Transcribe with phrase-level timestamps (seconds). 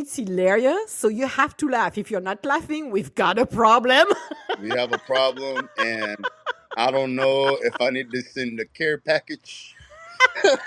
[0.00, 0.90] it's hilarious.
[0.90, 1.98] So you have to laugh.
[1.98, 4.06] If you're not laughing, we've got a problem.
[4.60, 6.22] We have a problem, and
[6.76, 9.74] I don't know if I need to send a care package
[10.42, 10.58] to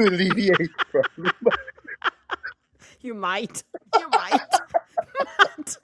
[0.00, 1.32] alleviate the problem.
[3.00, 3.62] you might.
[3.96, 5.76] You might.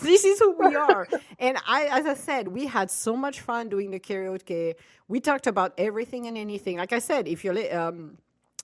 [0.00, 1.06] this is who we are.
[1.38, 4.74] And I, as I said, we had so much fun doing the karaoke.
[5.08, 6.78] We talked about everything and anything.
[6.78, 8.16] Like I said, if you um,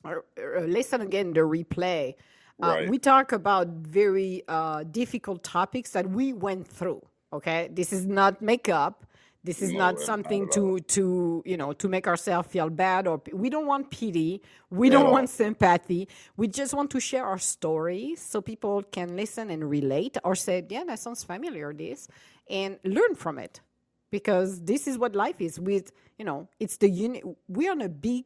[0.04, 0.24] or
[0.66, 2.14] listen again the replay,
[2.62, 7.02] uh, we talk about very uh, difficult topics that we went through.
[7.32, 9.04] Okay, this is not makeup.
[9.44, 12.70] This is No, not not something at to to you know to make ourselves feel
[12.70, 14.42] bad or we don't want pity.
[14.70, 16.08] We At don't want sympathy.
[16.36, 20.66] We just want to share our stories so people can listen and relate or say,
[20.68, 22.08] yeah, that sounds familiar, this,
[22.50, 23.60] and learn from it.
[24.10, 25.60] Because this is what life is.
[25.60, 28.24] With you know, it's the uni- we're on a big,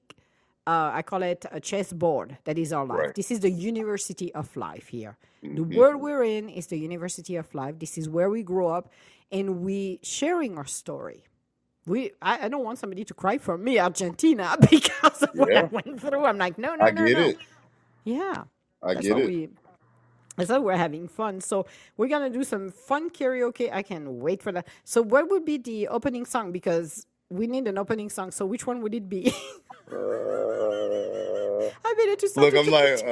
[0.67, 2.39] uh, I call it a chessboard.
[2.45, 2.99] That is our life.
[2.99, 3.15] Right.
[3.15, 5.17] This is the university of life here.
[5.43, 7.81] The world we're in is the university of life.
[7.81, 8.93] This is where we grow up,
[9.33, 11.25] and we sharing our story.
[11.85, 15.65] We, I, I don't want somebody to cry for me, Argentina, because of what I
[15.65, 16.25] went through.
[16.25, 17.25] I'm like, no, no, I no, get no.
[17.25, 17.39] it.
[18.05, 18.45] Yeah,
[18.81, 19.27] I that's get it.
[19.27, 19.49] we.
[20.37, 21.41] That's why we're having fun.
[21.41, 23.69] So we're gonna do some fun karaoke.
[23.73, 24.69] I can wait for that.
[24.85, 26.53] So what would be the opening song?
[26.53, 28.31] Because we need an opening song.
[28.31, 29.35] So which one would it be?
[29.93, 33.03] Uh, I made it to look, I'm like,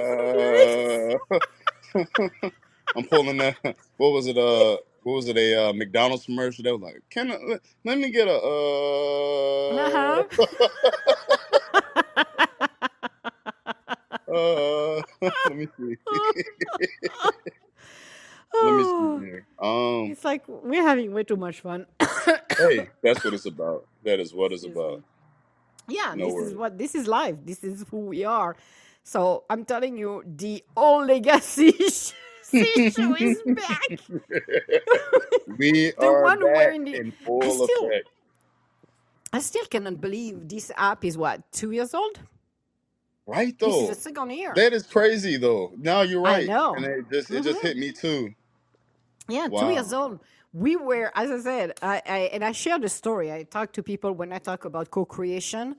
[1.94, 1.94] uh,
[2.96, 3.56] I'm pulling that.
[3.96, 4.36] What was it?
[4.38, 5.36] Uh, what was it?
[5.36, 6.62] A uh, McDonald's commercial?
[6.64, 9.70] They was like, "Can I, let, let me get a uh,
[14.32, 15.96] uh, let me see,
[18.62, 19.46] let me Oh, see here.
[19.58, 21.86] Um, it's like we're having way too much fun.
[22.58, 23.86] hey, that's what it's about.
[24.04, 24.82] That is what it's Excuse me.
[25.90, 27.36] Yeah, No this is what this is life.
[27.44, 28.56] This is who we are.
[29.02, 32.14] So I'm telling you, the old legacy issue
[32.52, 33.88] is back.
[35.58, 38.08] we The are one back wearing the- in I full still- effect.
[39.32, 42.18] I still cannot believe this app is what two years old.
[43.26, 43.82] Right This though.
[43.82, 44.52] is the second year.
[44.56, 45.72] That is crazy though.
[45.78, 46.48] Now you're right.
[46.48, 46.74] I know.
[46.74, 47.66] And it just it just mm-hmm.
[47.66, 48.34] hit me too.
[49.28, 50.18] Yeah, two years old.
[50.52, 53.32] We were, as I said, I, I and I share the story.
[53.32, 55.76] I talk to people when I talk about co-creation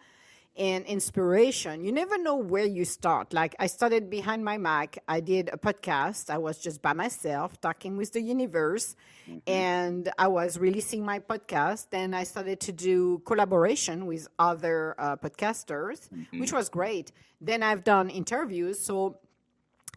[0.57, 1.83] and inspiration.
[1.83, 3.33] You never know where you start.
[3.33, 4.97] Like I started behind my Mac.
[5.07, 6.29] I did a podcast.
[6.29, 8.95] I was just by myself talking with the universe,
[9.45, 11.87] and I was releasing my podcast.
[11.89, 17.11] Then I started to do collaboration with other uh, podcasters, which was great.
[17.41, 18.79] Then I've done interviews.
[18.79, 19.19] So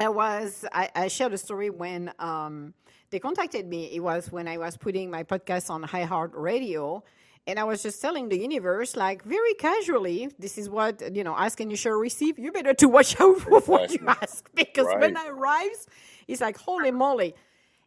[0.00, 2.74] I was I, I shared a story when um,
[3.10, 3.86] they contacted me.
[3.94, 7.02] It was when I was putting my podcast on iHeartRadio,
[7.46, 11.36] and I was just telling the universe, like very casually, this is what you know.
[11.36, 12.38] Ask and you shall receive.
[12.38, 15.16] You better to watch out for what you ask because when Right.
[15.16, 15.86] I arrives,
[16.28, 17.34] it's like holy moly.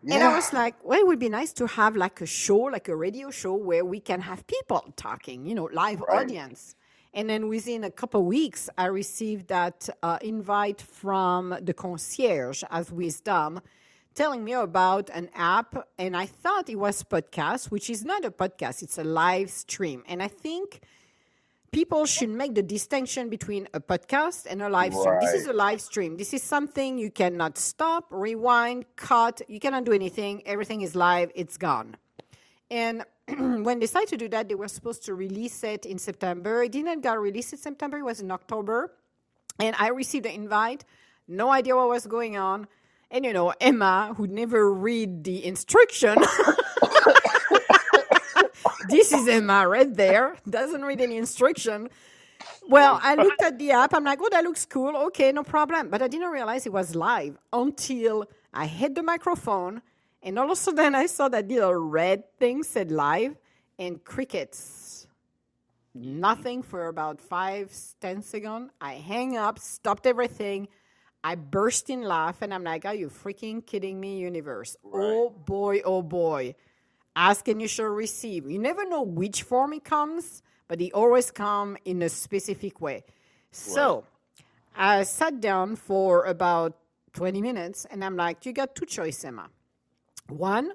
[0.09, 2.88] And I was like, well, it would be nice to have like a show, like
[2.89, 6.09] a radio show where we can have people talking, you know, live Right.
[6.09, 6.75] audience.
[7.13, 12.91] And then within a couple weeks, I received that uh, invite from the concierge as
[12.91, 13.61] Wisdom
[14.17, 15.88] telling me about an app.
[15.97, 20.03] And I thought it was podcast, which is not a podcast, it's a live stream.
[20.07, 20.81] And I think
[21.72, 25.19] people should make the distinction between a podcast and a live stream.
[25.22, 26.17] This is a live stream.
[26.17, 29.41] This is something you cannot stop, rewind, cut.
[29.47, 30.41] You cannot do anything.
[30.47, 31.95] Everything is live, it's gone.
[32.72, 36.63] And when they decided to do that, they were supposed to release it in September.
[36.63, 38.94] It didn't get released in September, it was in October.
[39.59, 40.85] And I received the invite,
[41.27, 42.67] no idea what was going on.
[43.09, 46.18] And you know, Emma, who never read the instruction,
[48.89, 51.89] this is Emma right there, doesn't read any instruction.
[52.69, 53.94] Well, I looked at the app.
[53.94, 54.95] I'm like, oh, that looks cool.
[55.07, 55.89] Okay, no problem.
[55.89, 59.81] But I didn't realize it was live until I hit the microphone.
[60.21, 63.38] And all of a sudden, I saw that little red thing said live
[63.80, 65.07] and crickets.
[65.95, 68.71] Nothing for about five, ten seconds.
[68.81, 70.68] I hang up, stopped everything.
[71.27, 74.77] I burst in laugh and I'm like, are you freaking kidding me, universe?
[74.85, 76.56] Oh boy, oh boy.
[77.18, 78.50] Ask and you shall receive.
[78.50, 83.03] You never know which form it comes, but it always come in a specific way.
[83.51, 84.06] So
[84.74, 86.77] I sat down for about
[87.12, 89.50] 20 minutes and I'm like, you got two choices, Emma.
[90.29, 90.71] One,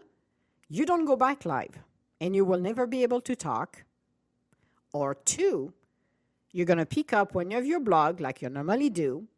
[0.69, 1.79] you don't go back live
[2.21, 3.85] and you will never be able to talk.
[4.93, 5.73] Or two,
[6.53, 9.29] you're going to pick up when you have your blog like you normally do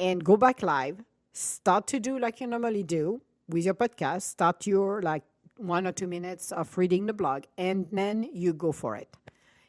[0.00, 4.66] and go back live, start to do like you normally do with your podcast, start
[4.66, 5.22] your like
[5.56, 9.14] one or two minutes of reading the blog, and then you go for it.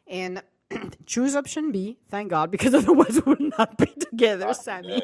[0.07, 0.41] And
[1.05, 5.03] choose option B, thank God, because otherwise we would not be together, ah, Sami.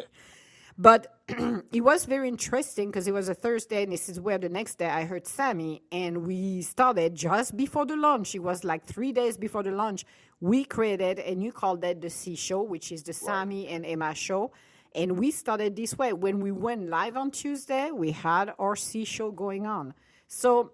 [0.77, 1.07] But
[1.73, 4.75] it was very interesting because it was a Thursday, and this is where the next
[4.75, 8.33] day I heard Sami, and we started just before the launch.
[8.33, 10.05] It was like three days before the launch.
[10.39, 14.13] We created, and you called that the See show, which is the Sami and Emma
[14.13, 14.51] show.
[14.95, 16.13] And we started this way.
[16.13, 19.93] When we went live on Tuesday, we had our See show going on.
[20.27, 20.71] So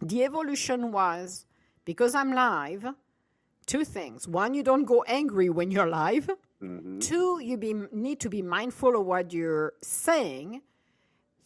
[0.00, 1.46] the evolution was
[1.84, 2.86] because I'm live,
[3.66, 4.28] two things.
[4.28, 6.30] One, you don't go angry when you're live.
[7.00, 10.62] Two, you be, need to be mindful of what you're saying.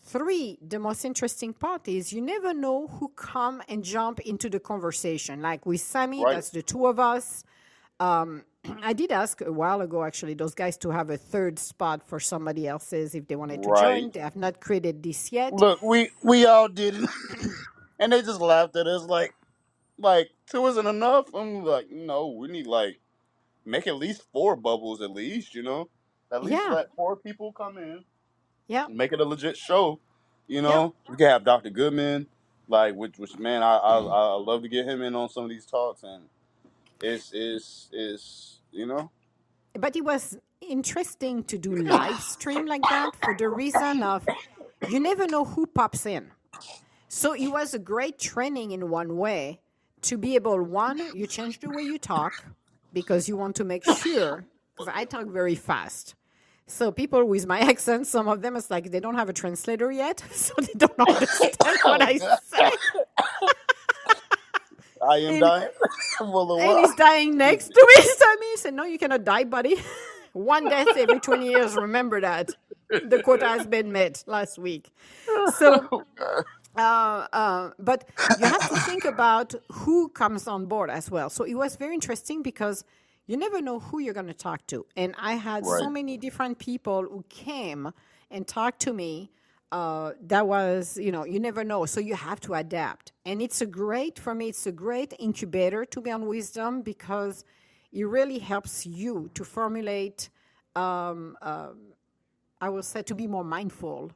[0.02, 4.58] Three, the most interesting part is you never know who come and jump into the
[4.60, 5.42] conversation.
[5.42, 6.34] Like with Sami, Right.
[6.34, 7.44] that's the two of us.
[7.98, 8.44] Um,
[8.82, 12.20] I did ask a while ago, actually, those guys to have a third spot for
[12.20, 13.74] somebody else's if they wanted to join.
[13.74, 14.12] Right.
[14.12, 15.52] They have not created this yet.
[15.54, 17.10] Look, we we all did it,
[17.98, 19.34] and they just laughed at us like,
[19.98, 21.34] like two isn't enough.
[21.34, 23.00] I'm like, no, we need like
[23.64, 25.88] make at least four bubbles at least, you know,
[26.32, 26.74] at least Yeah.
[26.74, 28.04] let four people come in,
[28.68, 28.86] Yeah.
[28.88, 30.00] make it a legit show.
[30.48, 31.70] You know, we can have Dr.
[31.70, 32.26] Goodman,
[32.68, 35.50] like which which man, I I I love to get him in on some of
[35.50, 36.24] these talks, and
[37.02, 39.10] it's is is you know,
[39.78, 44.26] but it was interesting to do live stream like that for the reason of
[44.88, 46.30] you never know who pops in.
[47.08, 49.60] So it was a great training in one way
[50.02, 52.44] to be able one you change the way you talk
[52.92, 54.44] because you want to make sure
[54.76, 56.14] because i talk very fast.
[56.66, 59.90] So people with my accent some of them it's like they don't have a translator
[59.90, 62.70] yet so they don't understand what i say
[65.02, 65.68] I am And- dying.
[66.20, 68.04] and he's dying next to me.
[68.18, 69.76] So he said, No, you cannot die, buddy.
[70.32, 71.74] One death every 20 years.
[71.74, 72.50] Remember that.
[72.88, 74.90] The quota has been met last week.
[75.56, 76.04] So,
[76.76, 76.80] uh,
[77.32, 78.04] uh, but
[78.38, 81.30] you have to think about who comes on board as well.
[81.30, 82.84] So it was very interesting because
[83.26, 84.86] you never know who you're going to talk to.
[84.96, 87.92] And I had so many different people who came
[88.30, 89.30] and talked to me
[89.72, 91.86] uh, that was you know you never know.
[91.86, 93.12] So you have to adapt.
[93.24, 97.44] And it's a great for me it's a great incubator to be on wisdom because
[97.92, 100.30] it really helps you to formulate
[100.76, 101.76] um, um,
[102.60, 104.12] i will say to be more mindful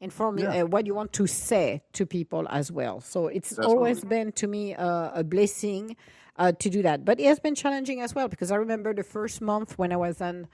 [0.00, 0.62] and formulate Yeah.
[0.62, 3.00] uh, what you want to say to people as well.
[3.00, 5.96] So it's always been to me uh, a blessing
[6.36, 7.04] uh, to do that.
[7.04, 9.96] But it has been challenging as well because i remember the first month when i
[9.96, 10.46] was on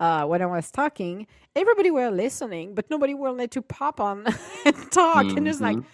[0.00, 4.26] uh, when I was talking, everybody were listening, but nobody wanted to pop on
[4.66, 5.34] and talk.
[5.36, 5.86] And it's like, Mm-hmm.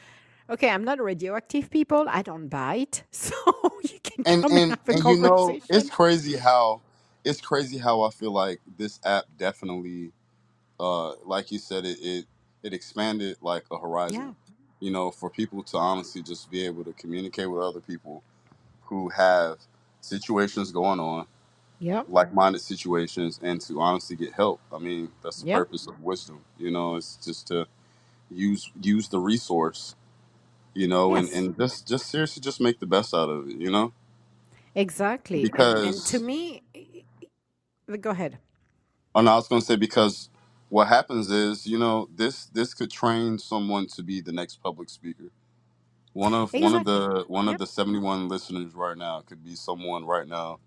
[0.50, 2.06] okay, I'm not radioactive people.
[2.10, 3.34] I don't bite, so
[3.84, 5.70] you can and come and, and have a and you know conversation.
[5.70, 6.82] it's crazy how
[7.24, 10.12] it's crazy how I feel like this app definitely
[10.80, 12.26] uh like you said it it,
[12.62, 14.32] it expanded like a horizon yeah,
[14.80, 18.22] you know for people to honestly just be able to communicate with other people
[18.84, 19.58] who have
[20.00, 21.26] situations going on
[21.80, 26.02] yep, like-minded situations and to honestly get help I mean that's the yep, purpose of
[26.02, 27.66] wisdom you know it's just to
[28.30, 29.96] use use the resource
[30.74, 33.56] you know and yes, and just just seriously just make the best out of it
[33.58, 33.92] you know
[34.74, 35.52] exactly.
[35.56, 36.62] And and to because me,
[38.00, 38.38] go ahead.
[39.14, 40.30] Oh no, I was going to say because
[40.70, 44.90] what happens is, you know, this this could train someone to be the next public
[44.90, 45.32] speaker.
[46.14, 46.84] One of one of Exactly.
[46.84, 50.60] the one of Yep, the 71 listeners right now could be someone right now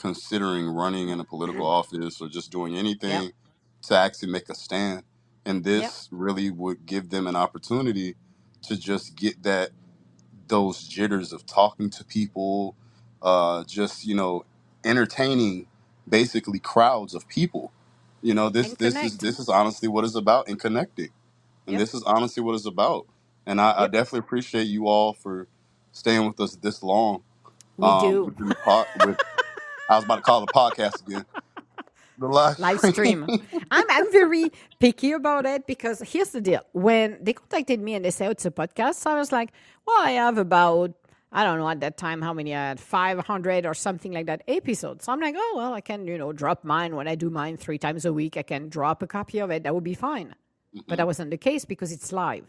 [0.00, 2.76] considering running in a political office or just doing
[3.06, 3.32] yep, anything
[3.84, 5.04] to actually make a stand.
[5.46, 8.16] And yep, this really would give them an opportunity
[8.64, 9.70] to just get that
[10.48, 12.76] those jitters of talking to people,
[13.22, 14.44] uh, just you know,
[14.84, 15.66] entertaining
[16.08, 17.72] basically crowds of people.
[18.22, 19.20] You know, this and this is connect.
[19.20, 21.10] this is honestly what it's about in connecting,
[21.68, 23.06] and Yep, this is honestly what it's about.
[23.46, 25.48] And I, I yep, definitely appreciate you all for
[25.92, 27.22] staying with us this long.
[27.78, 28.34] we Um, do.
[28.38, 29.18] the pod, with
[29.90, 31.26] I was about to call the podcast again.
[32.18, 33.26] The live live stream.
[33.70, 36.60] I'm I'm very picky about it because here's the deal.
[36.72, 39.50] When they contacted me and they said "Oh, it's a podcast, so I was like,
[39.86, 40.92] well, I have about
[41.32, 44.26] I don't know at that time how many uh, I had 500 or something like
[44.26, 45.06] that episodes.
[45.06, 47.56] So I'm like, oh well, I can you know drop mine when I do mine
[47.56, 48.36] three times a week.
[48.36, 49.64] I can drop a copy of it.
[49.64, 50.34] That would be fine.
[50.86, 52.44] But that wasn't the case because it's live.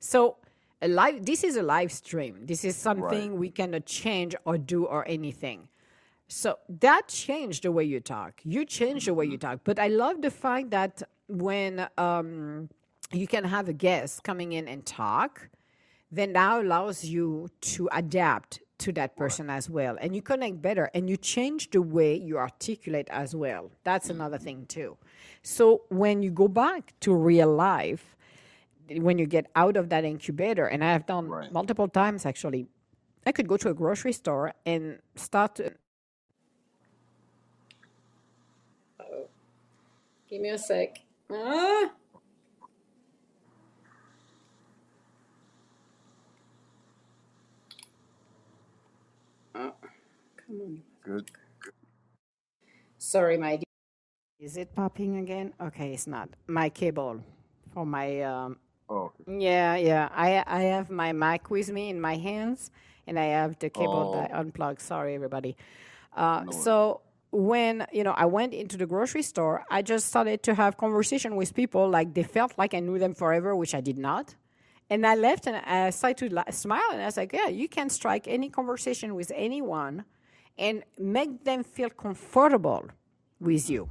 [0.00, 0.38] So
[0.82, 2.46] a live this is a live stream.
[2.46, 2.82] This is right.
[2.82, 5.68] something we cannot change or do or anything.
[6.28, 8.40] So that changed the way you talk.
[8.44, 9.60] You changed the way you talk.
[9.64, 12.68] But I love the fact that when um,
[13.12, 15.48] you can have a guest coming in and talk,
[16.10, 19.96] then that allows you to adapt to that person as well.
[20.00, 23.70] And you connect better and you change the way you articulate as well.
[23.84, 24.96] That's another thing, too.
[25.42, 28.16] So when you go back to real life,
[28.90, 31.52] when you get out of that incubator, and I have done Right.
[31.52, 32.66] multiple times actually,
[33.24, 35.60] I could go to a grocery store and start.
[40.28, 40.98] Give me a sec.
[41.30, 41.90] Ah.
[49.54, 49.72] Ah,
[50.36, 50.82] come on.
[51.04, 51.30] Good.
[52.98, 53.64] Sorry, my dear.
[54.40, 55.52] Is it popping again?
[55.60, 56.28] Okay, it's not.
[56.46, 57.20] My cable
[57.72, 59.38] for my um, Oh, okay.
[59.38, 60.08] yeah, yeah.
[60.12, 62.70] I I have my mic with me in my hands,
[63.06, 64.12] and I have the cable Oh.
[64.20, 64.80] that I unplugged.
[64.80, 65.56] Sorry, everybody.
[66.14, 67.00] Uh, No so
[67.36, 71.36] when you know I went into the grocery store, I just started to have conversation
[71.36, 74.34] with people like they felt like I knew them forever, which I did not.
[74.88, 77.90] And I left and I started to smile, and I was like, "Yeah, you can
[77.90, 80.04] strike any conversation with anyone,
[80.56, 82.88] and make them feel comfortable
[83.38, 83.90] with you."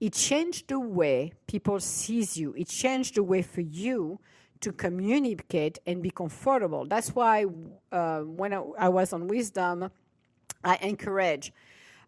[0.00, 4.18] it changed the way people sees you it changed the way for you
[4.60, 7.46] to communicate and be comfortable that's why
[7.92, 9.90] uh, when I, I was on wisdom
[10.64, 11.52] i encourage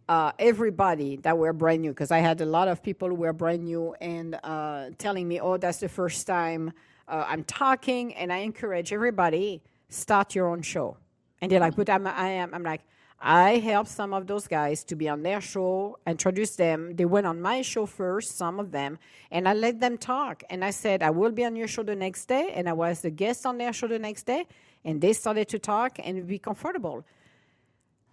[0.08, 3.32] uh, everybody that were brand new because i had a lot of people who were
[3.32, 6.72] brand new and uh, telling me oh that's the first time
[7.08, 10.96] uh, i'm talking and i encourage everybody start your own show
[11.40, 12.82] and they're like but i'm, I am, I'm like
[13.18, 16.94] I helped some of those guys to be on their show, introduce them.
[16.96, 18.98] They went on my show first, some of them,
[19.30, 20.42] and I let them talk.
[20.50, 22.52] And I said, I will be on your show the next day.
[22.54, 24.46] And I was the guest on their show the next day.
[24.84, 27.04] And they started to talk and be comfortable.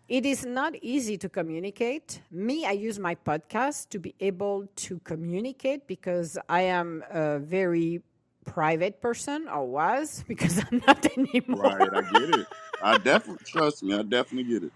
[0.07, 2.21] It is not easy to communicate.
[2.31, 8.01] Me, I use my podcast to be able to communicate because I am a very
[8.45, 11.77] private person, or was, because I'm not anymore.
[11.79, 12.47] Right, I get it.
[12.81, 13.95] I definitely trust me.
[13.95, 14.73] I definitely get it.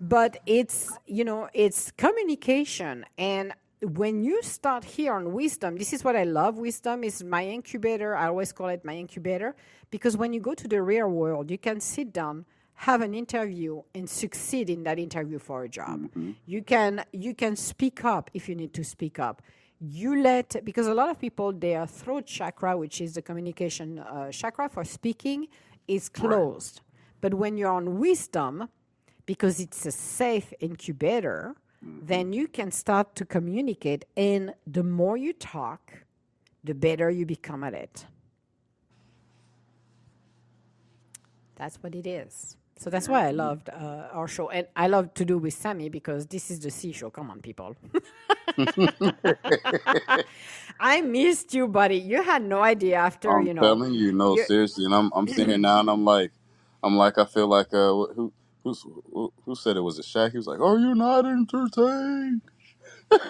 [0.00, 3.52] but it's you know it's communication and
[3.82, 8.14] when you start here on wisdom this is what i love wisdom is my incubator
[8.16, 9.54] i always call it my incubator
[9.90, 12.44] because when you go to the real world you can sit down
[12.74, 16.08] have an interview and succeed in that interview for a job
[16.46, 19.42] you can you can speak up if you need to speak up
[19.80, 24.30] you let because a lot of people their throat chakra which is the communication uh,
[24.30, 25.46] chakra for speaking
[25.86, 26.80] is closed
[27.20, 28.68] but when you're on wisdom
[29.26, 34.04] because it's a safe incubator, then you can start to communicate.
[34.16, 36.04] And the more you talk,
[36.62, 38.06] the better you become at it.
[41.56, 42.56] That's what it is.
[42.78, 44.50] So that's why I loved uh, our show.
[44.50, 47.10] And I love to do with Sami because this is the See show.
[47.10, 47.74] Come on, people.
[50.80, 51.96] I missed you, buddy.
[51.98, 53.62] You had no idea after, I'm you know.
[53.62, 54.84] telling you, no, you- seriously.
[54.86, 56.32] And I'm I'm sitting here now, and I'm like,
[56.82, 58.32] I'm like, I feel like uh, wh- who
[58.64, 60.30] who's, who who said it was a Shaq?
[60.32, 62.42] He was like, "Are you not entertained?"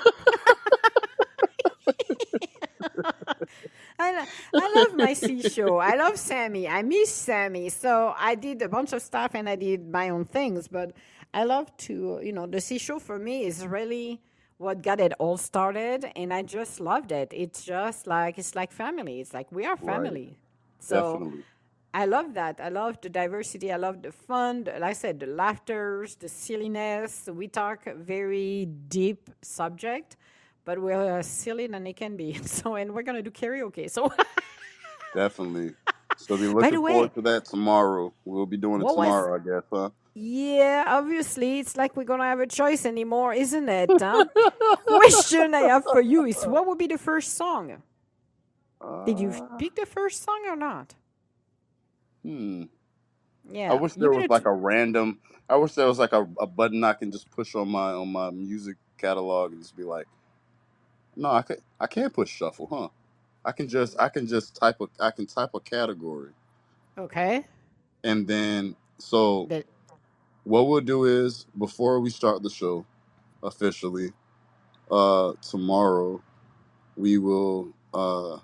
[4.13, 5.79] I, I love my See show.
[5.79, 6.69] I love Sami.
[6.69, 7.69] I miss Sami.
[7.71, 10.69] So I did a bunch of stuff and I did my own things.
[10.69, 10.93] But
[11.33, 14.21] I love to, you know, the See show for me is really
[14.59, 16.07] what got it all started.
[16.17, 17.33] And I just loved it.
[17.35, 19.21] It's just like, it's like family.
[19.21, 20.39] It's like we are Right, family.
[20.79, 21.45] So definitely.
[21.93, 22.61] I love that.
[22.61, 23.71] I love the diversity.
[23.73, 24.65] I love the fun.
[24.65, 27.29] the- Like I said, the laughters, the silliness.
[27.33, 30.17] We talk very deep subject,
[30.64, 32.35] but we're as silly than it can be.
[32.44, 33.90] So, and we're gonna do karaoke.
[33.90, 34.12] So,
[35.14, 35.75] Definitely.
[36.16, 38.12] So be looking way, forward to that tomorrow.
[38.25, 39.06] We'll be doing it what was?
[39.06, 39.90] tomorrow, I guess, huh?
[40.14, 43.90] Yeah, obviously, it's like we're gonna have a choice anymore, isn't it?
[43.92, 44.25] Huh?
[44.87, 47.83] Question I have for you is, what would be the first song?
[49.06, 50.94] Did you Uh, pick the first song or not?
[52.23, 52.64] hmm.
[53.50, 53.73] Yeah.
[53.73, 55.21] I wish there was like a random.
[55.49, 58.11] I wish there was like a, a button I can just push on my on
[58.11, 60.06] my music catalog and just be like,
[61.16, 62.88] no, I can I can't push shuffle, huh?
[63.44, 66.30] I can just I can just type a I can type a category
[66.99, 67.44] okay.
[68.04, 69.64] and then so The,
[70.44, 72.87] what we'll do is before we start the show
[73.42, 74.12] officially,
[74.90, 76.23] uh, tomorrow
[76.97, 78.38] we will uh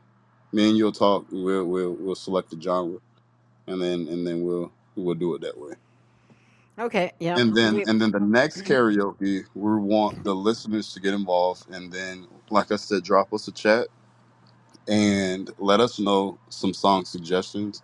[0.52, 1.26] me and you'll talk.
[1.32, 2.98] We'll we'll we'll select the genre
[3.68, 5.74] and then and then we'll we'll do it that way.
[6.80, 7.12] Okay.
[7.20, 7.38] Yeah.
[7.38, 8.66] And then We, and then the next mhm.
[8.66, 13.48] karaoke, we want the listeners to get involved and then like I said, drop us
[13.48, 13.88] a chat
[14.88, 17.82] and let us know some song suggestions.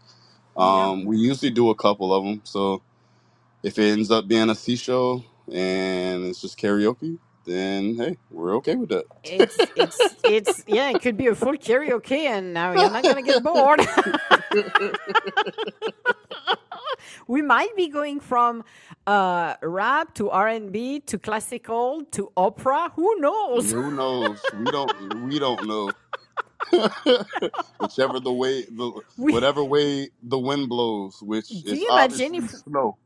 [0.58, 0.88] Yeah.
[0.88, 2.82] Um, we usually do a couple of them, so
[3.62, 5.22] if it ends up being a C show
[5.52, 9.04] and it's just karaoke, then hey, we're okay with that.
[9.22, 13.22] It's it's it's yeah, it could be a full karaoke and now you're not gonna
[13.22, 13.80] get bored.
[17.28, 18.64] we might be going from
[19.06, 22.90] uh, rap to R and B to classical to opera.
[22.96, 23.70] Who knows?
[23.72, 24.38] Who knows?
[24.58, 25.90] We don't we don't know.
[27.80, 32.34] Whichever the way, the We, whatever way the wind blows, which do is you imagine
[32.34, 32.98] if snow.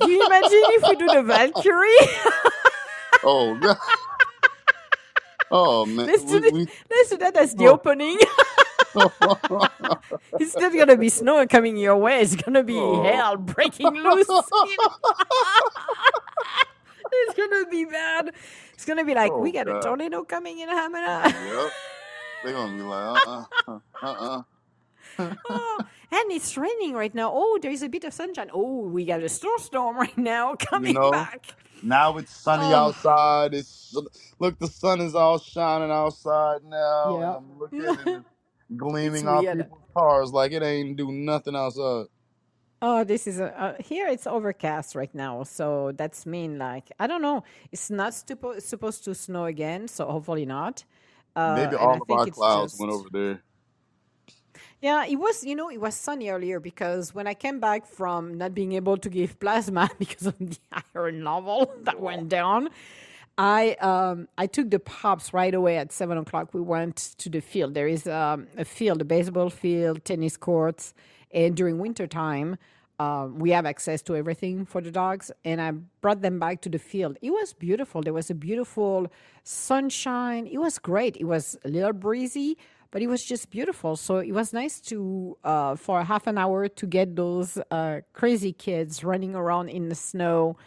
[0.00, 2.08] do you imagine if we do the Valkyrie?
[3.22, 3.76] Oh God.
[5.50, 8.18] Oh man, let's do we the, let's do that as the Oh, opening.
[10.38, 12.20] it's not gonna be snow coming your way.
[12.20, 13.02] It's gonna be oh.
[13.02, 14.28] hell breaking loose.
[17.14, 18.32] It's gonna be bad.
[18.72, 21.24] It's gonna be like we Oh got a tornado coming in Hamina.
[21.24, 21.72] Yep.
[22.42, 24.42] They're gonna be like, uh, uh, uh, uh.
[25.48, 25.78] oh,
[26.10, 27.30] and it's raining right now.
[27.34, 28.50] Oh, there is a bit of sunshine.
[28.52, 31.54] Oh, we got a snowstorm right now You coming know, back.
[31.82, 33.54] now it's sunny Oh, outside.
[33.54, 33.94] It's
[34.38, 38.20] look, the sun is all shining outside now, yeah.
[38.80, 42.06] I'm looking and it's it's gleaming off people's cars like it ain't do nothing outside.
[42.80, 44.08] Oh, this is a, uh, here.
[44.08, 47.44] It's overcast right now, so that's mean like I don't know.
[47.70, 50.84] It's not suppo- supposed to snow again, so hopefully not.
[51.36, 53.42] Uh, Maybe all of our clouds went over there.
[54.80, 55.04] yeah.
[55.06, 58.54] It was you know it was sunny earlier because when I came back from not
[58.54, 60.58] being able to give plasma because of the
[60.94, 62.70] iron level that went down,
[63.38, 66.52] I um I took the pops right away at seven o'clock.
[66.52, 67.74] We went to the field.
[67.74, 70.94] There is um, a field, a baseball field, tennis courts,
[71.32, 72.58] and during winter time,
[72.98, 75.30] um, we have access to everything for the dogs.
[75.44, 75.72] And I
[76.02, 77.16] brought them back to the field.
[77.22, 78.02] It was beautiful.
[78.02, 79.10] There was a beautiful
[79.44, 80.46] sunshine.
[80.46, 81.16] It was great.
[81.16, 82.58] It was a little breezy,
[82.90, 83.96] but it was just beautiful.
[83.96, 88.52] So it was nice to uh, for half an hour to get those uh, crazy
[88.52, 90.58] kids running around in the snow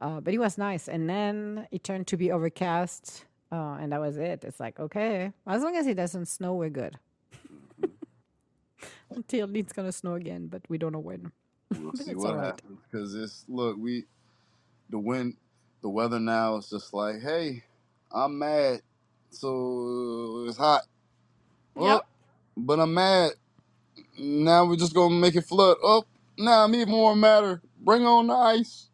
[0.00, 0.88] uh, but it was nice.
[0.88, 4.44] And then it turned to be overcast, uh, and that was it.
[4.44, 6.98] It's like, okay, as long as it doesn't snow, we're good.
[9.10, 11.32] Until it's going to snow again, but we don't know when.
[11.78, 12.46] We'll see what right.
[12.46, 14.04] happens because it's look we
[14.90, 15.36] the wind
[15.82, 17.62] the weather now is just like hey
[18.12, 18.80] I'm mad
[19.30, 20.82] so it's hot
[21.76, 22.06] oh Yep,
[22.56, 23.32] but I'm mad
[24.18, 26.04] now we're just gonna make it flood oh
[26.36, 28.89] now I'm even more madder bring on the ice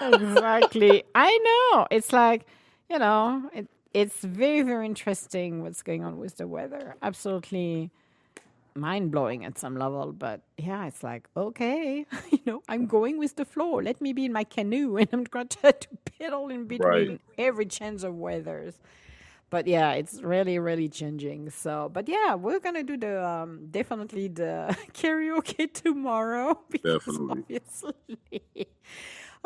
[0.00, 1.04] exactly.
[1.14, 1.86] I know.
[1.90, 2.46] It's like,
[2.90, 6.96] you know, it, it's very, very interesting what's going on with the weather.
[7.02, 7.90] Absolutely
[8.74, 13.36] mind blowing at some level, but yeah, it's like, okay, you know, I'm going with
[13.36, 13.76] the flow.
[13.80, 16.68] Let me be in my canoe and I'm going to try to pedal in right
[16.68, 18.74] between every change of weathers.
[19.48, 21.50] But yeah, it's really, really changing.
[21.50, 27.94] So, but yeah, we're gonna do the um, definitely the karaoke tomorrow because definitely obviously,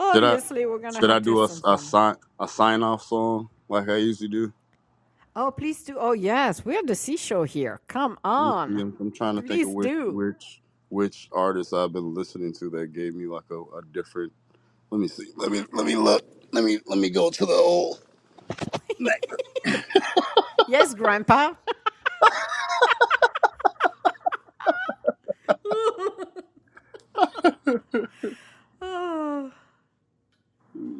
[0.00, 1.78] Oh, should I obviously, we're gonna I have to do a, some a fun.
[1.78, 4.52] sign a sign off song like I usually do
[5.36, 5.96] Oh, please do.
[5.98, 7.80] Oh, yes, we're the See show here.
[7.88, 10.10] Come Let me see, on, I'm, I'm trying to think please of which do.
[10.10, 14.32] which which artist I've been listening to that gave me like a, a different
[14.90, 17.52] let me see let me let me look let me let me go to the
[17.52, 18.00] old
[20.68, 21.54] yes, Grandpa.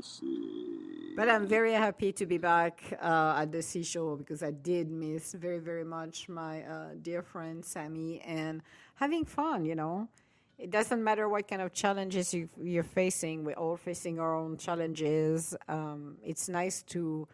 [0.03, 4.53] See But I'm very happy to be back uh, at the See show because I
[4.53, 8.63] did miss very, very much my uh, dear friend Sami and
[8.95, 10.09] having fun, you know.
[10.59, 14.59] It doesn't matter what kind of challenges you, you're facing, we're all facing our own
[14.59, 15.57] challenges.
[15.69, 17.27] Um, it's nice to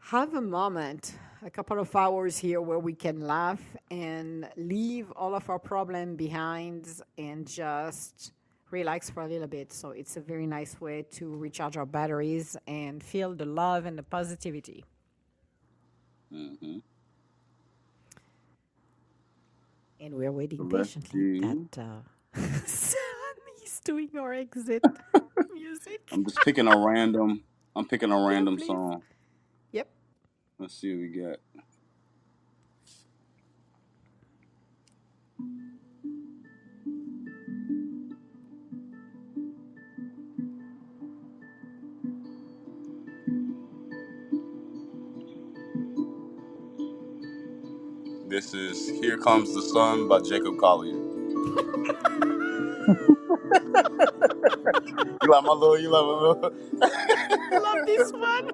[0.00, 3.60] have a moment, a couple of hours here where we can laugh
[3.90, 6.86] and leave all of our problem behind
[7.18, 8.32] and just
[8.80, 9.72] relax for a little bit.
[9.72, 13.98] So it's a very nice way to recharge our batteries and feel the love and
[13.98, 14.84] the positivity.
[16.30, 16.78] hmm
[20.00, 22.02] And we're waiting patiently that uh,
[22.66, 24.84] Sami's doing our exit
[25.52, 26.02] music.
[26.12, 27.44] I'm just picking a random.
[27.76, 28.66] I'm picking a random please.
[28.66, 29.02] song.
[29.72, 29.88] Yep.
[30.58, 31.38] Let's see what we got.
[48.28, 50.94] This is "Here Comes the Sun" by Jacob Collier.
[55.22, 55.78] You like my little?
[55.78, 56.52] You like my little?
[57.52, 58.50] I love this one.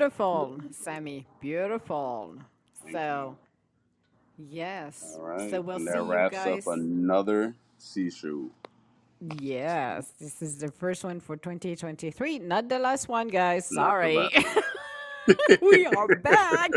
[0.00, 1.26] Beautiful, Sami.
[1.42, 2.36] Beautiful.
[2.90, 3.36] So,
[4.38, 5.14] yes.
[5.18, 5.50] All right.
[5.50, 6.66] So we'll and see that you wraps guys.
[6.66, 8.48] up another See show.
[9.38, 12.38] Yes, this is the first one for 2023.
[12.38, 13.68] Not the last one, guys.
[13.68, 14.16] Sorry.
[15.60, 16.70] we are back.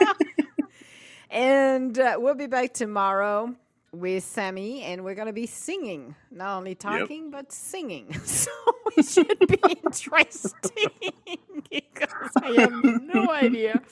[1.30, 3.54] and uh, we'll be back tomorrow
[4.00, 6.14] with Sami, and we're going to be singing.
[6.30, 8.14] Not only talking, but singing.
[8.24, 8.50] So
[8.96, 10.90] it should be interesting
[11.70, 13.82] because I have no idea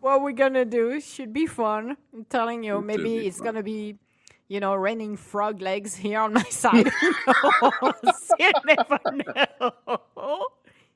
[0.00, 1.00] what we're going to do.
[1.00, 1.96] Should be fun.
[2.12, 3.96] I'm telling you, It maybe it's going to be.
[4.48, 6.90] You know, raining frog legs here on my side.
[8.40, 9.70] You never know.
[10.16, 10.46] Oh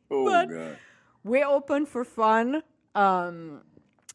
[0.08, 0.76] But- god.
[1.22, 2.64] We're open for fun.
[2.96, 3.62] Um,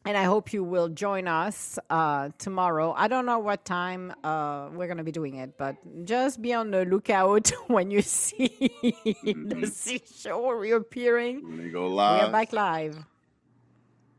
[0.09, 2.95] and I hope you will join us uh, tomorrow.
[2.97, 6.51] I don't know what time uh, we're going to be doing it, but just be
[6.51, 8.47] on the lookout when you see
[8.81, 11.43] the See show reappearing.
[11.43, 12.23] When they go live.
[12.23, 12.97] We're back live.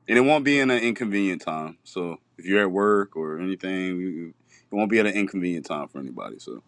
[0.07, 1.77] And it won't be in an inconvenient time.
[1.83, 4.33] So if you're at work or anything,
[4.71, 6.39] it won't be at an inconvenient time for anybody.
[6.39, 6.63] So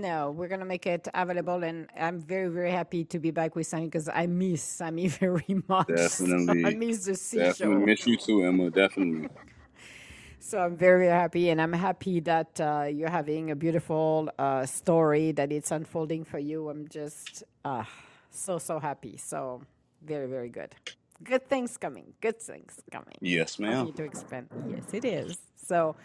[0.00, 1.62] No, we're going to make it available.
[1.62, 5.62] And I'm very, very happy to be back with Sami because I miss Sami very
[5.68, 5.88] much.
[5.88, 6.64] Definitely.
[6.64, 7.44] I miss the See show.
[7.44, 8.70] definitely miss you too, Emma.
[8.70, 9.28] Definitely.
[10.46, 14.66] So I'm very, very happy, and I'm happy that uh, you're having a beautiful uh,
[14.66, 16.68] story that it's unfolding for you.
[16.68, 17.84] I'm just uh,
[18.30, 19.16] so, so happy.
[19.16, 19.62] So
[20.04, 20.74] very, very good.
[21.22, 22.12] Good things coming.
[22.20, 23.16] Good things coming.
[23.22, 23.90] Yes, ma'am.
[23.94, 24.48] to expand.
[24.68, 25.38] Yes, it is.
[25.56, 25.96] So,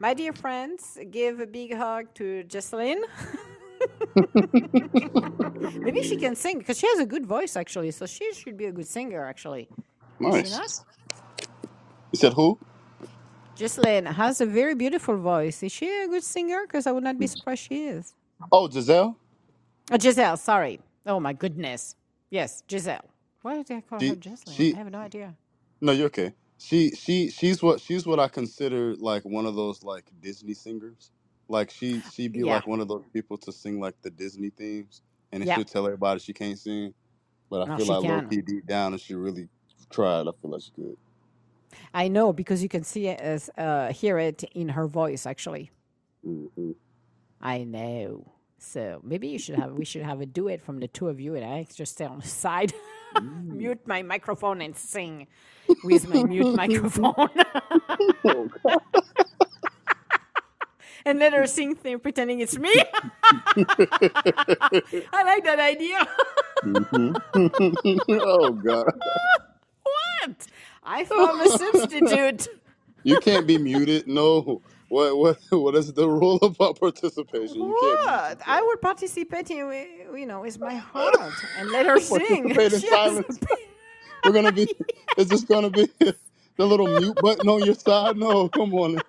[0.00, 3.02] my dear friends, give a big hug to Jocelyn.
[5.82, 7.90] Maybe she can sing because she has a good voice, actually.
[7.92, 9.68] So she should be a good singer, actually.
[10.20, 10.52] Is?
[10.52, 10.84] Nice.
[12.12, 12.58] You said who?
[13.56, 15.62] Jocelyn has a very beautiful voice.
[15.62, 16.62] Is she a good singer?
[16.66, 18.14] Because I would not be surprised she is.
[18.52, 19.16] Oh, Giselle.
[19.90, 20.80] Oh, Giselle, sorry.
[21.06, 21.96] Oh, my goodness.
[22.30, 23.04] Yes, Giselle.
[23.42, 24.56] Why did I call her She Jocelyn?
[24.56, 25.34] she I have no idea.
[25.80, 26.32] no, you're okay.
[26.62, 31.10] She she she's what she's what I consider like one of those like Disney singers.
[31.48, 32.54] Like she she'd be Yeah.
[32.54, 35.02] like one of those people to sing like the Disney themes.
[35.32, 35.56] and Yeah.
[35.56, 36.94] she'll tell everybody she can't sing.
[37.50, 38.28] But I No, feel she like low can.
[38.28, 39.48] key deep down, if she really
[39.90, 40.96] tried, I feel like she could.
[41.94, 45.26] I know because you can see it as uh, hear it in her voice.
[45.26, 45.70] Actually,
[46.24, 46.72] hmm
[47.40, 48.32] I know.
[48.58, 51.34] So maybe you should have we should have a duet from the two of you,
[51.34, 52.72] and I just stay on the side,
[53.20, 55.26] mute my microphone, and sing
[55.82, 57.28] with my mute microphone,
[58.24, 58.48] Oh,
[61.04, 62.72] and let her sing, pretending it's me.
[65.12, 66.06] I like that idea.
[66.64, 67.16] Mhm.
[68.10, 68.86] oh God!
[69.82, 70.46] what?
[70.84, 72.48] I found a substitute.
[73.04, 74.06] You can't be muted.
[74.06, 74.62] No.
[74.92, 77.56] What what what is the rule about participation?
[77.56, 78.42] You can't What?
[78.46, 82.44] I would participate in, wi- you know, with my heart and let her sing.
[82.54, 83.38] Participate in She has silence.
[84.22, 84.68] We're gonna be.
[85.16, 88.18] It's just gonna be the little mute button on your side.
[88.18, 89.00] No, come on.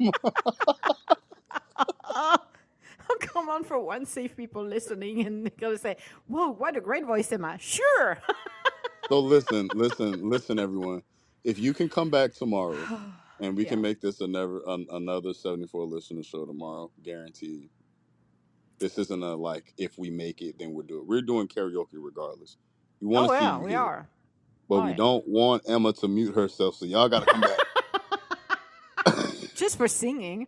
[2.05, 6.81] Oh, come on, for once, save people listening and they're gonna say, "Whoa, what a
[6.81, 8.19] great voice, Emma." Sure.
[9.09, 11.03] So listen, listen, listen, everyone.
[11.43, 12.77] If you can come back tomorrow,
[13.39, 13.69] and we yeah.
[13.69, 17.69] can make this another an, another seventy four listener show tomorrow, guaranteed.
[18.79, 21.07] This isn't a like if we make it, then we'll do it.
[21.07, 22.57] We're doing karaoke regardless.
[23.01, 24.09] We want Oh to see yeah, you we do it, are.
[24.69, 24.95] but Oh we yeah.
[24.95, 26.75] don't want Emma to mute herself.
[26.75, 27.61] So y'all got to come back.
[29.55, 30.47] Just for singing.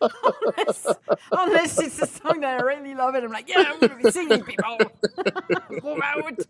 [0.46, 0.96] unless,
[1.34, 4.06] unless it's a song that I really love and I'm like, yeah, I'm gonna be
[4.06, 4.94] singing, people.
[5.82, 6.40] Go out.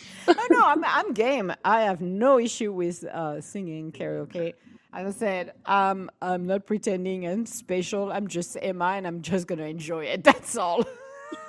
[0.28, 1.52] oh no, I'm I'm game.
[1.64, 4.54] I have no issue with uh, singing karaoke.
[4.92, 8.12] As I said, um, I'm not pretending I'm special.
[8.12, 10.24] I'm just Emma, and I'm just gonna enjoy it.
[10.30, 10.84] That's all.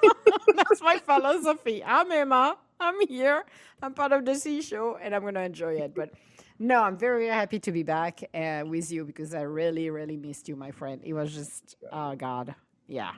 [0.56, 1.84] That's my philosophy.
[1.84, 2.58] I'm Emma.
[2.80, 3.44] I'm here.
[3.82, 5.94] I'm part of the See show, and I'm gonna enjoy it.
[5.94, 6.12] But
[6.60, 10.48] no, I'm very happy to be back uh, with you because I really, really missed
[10.48, 11.02] you, my friend.
[11.04, 12.56] It was just, oh God,
[12.88, 13.12] yeah.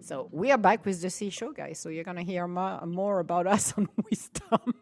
[0.00, 1.78] So we are back with the See show, guys.
[1.78, 4.74] So you're gonna hear more, more about us on Wisdom.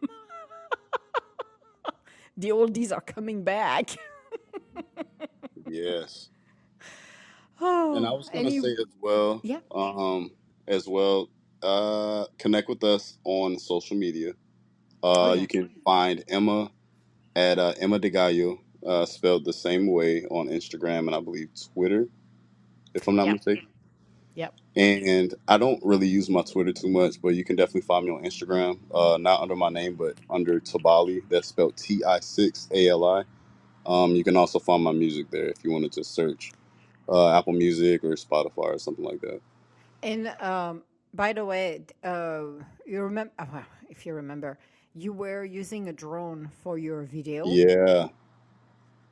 [2.37, 3.89] the oldies are coming back.
[5.69, 6.29] yes.
[7.63, 9.59] Oh, And I was gonna any, say as well, yeah.
[9.69, 10.31] um,
[10.67, 11.29] as well,
[11.61, 14.33] uh, connect with us on social media.
[15.03, 15.41] Oh Uh, yeah.
[15.41, 16.71] you can find Emma
[17.35, 22.07] at uh, Emma DeGallo, uh, spelled the same way on Instagram and I believe Twitter,
[22.95, 23.33] if I'm not Yeah.
[23.33, 23.67] mistaken.
[24.35, 24.53] Yep.
[24.75, 28.11] And I don't really use my Twitter too much, but you can definitely find me
[28.11, 31.21] on Instagram, uh, not under my name, but under Tabali.
[31.29, 33.23] That's spelled T I six A L I.
[33.85, 36.53] Um, you can also find my music there if you want to just search
[37.09, 39.41] uh, Apple Music or Spotify or something like that.
[40.03, 42.43] And um, by the way, d- uh,
[42.85, 43.33] you remember?
[43.89, 44.57] if you remember,
[44.95, 47.45] you were using a drone for your video.
[47.45, 48.07] Yeah,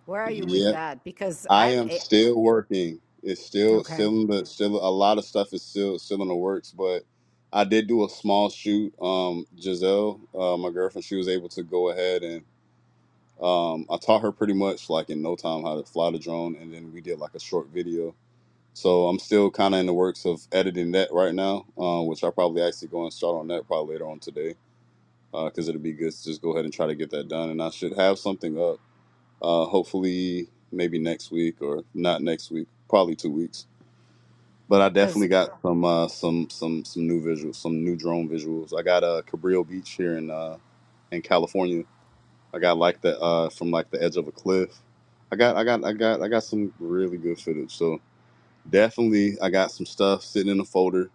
[0.06, 0.72] Where are you with yeah.
[0.72, 1.04] that?
[1.04, 3.00] Because I I, am still working.
[3.24, 6.30] It's still okay, still in the still a lot of stuff is still still in
[6.30, 7.04] the works, but
[7.54, 8.94] I did do a small shoot.
[9.02, 12.44] Um, Giselle, uh, my girlfriend, she was able to go ahead and
[13.42, 16.56] um, I taught her pretty much like in no time how to fly the drone,
[16.58, 18.16] and then we did like a short video.
[18.74, 22.24] So I'm still kind of in the works of editing that right now, uh, which
[22.24, 24.56] I'll probably actually go and start on that probably later on today,
[25.32, 27.62] because it'll be good to just go ahead and try to get that done, and
[27.62, 28.80] I should have something up
[29.42, 33.68] uh, hopefully maybe next week or not next week, probably two weeks.
[34.70, 38.78] But I definitely got some uh, some some some new visuals, some new drone visuals.
[38.78, 40.58] I got uh, Cabrillo Beach here in uh,
[41.12, 41.84] in California.
[42.54, 44.72] I got like the uh, from like the edge of a cliff.
[45.32, 47.76] I got I got I got I got some really good footage.
[47.76, 48.02] So
[48.70, 51.10] definitely I got some stuff sitting in a folder,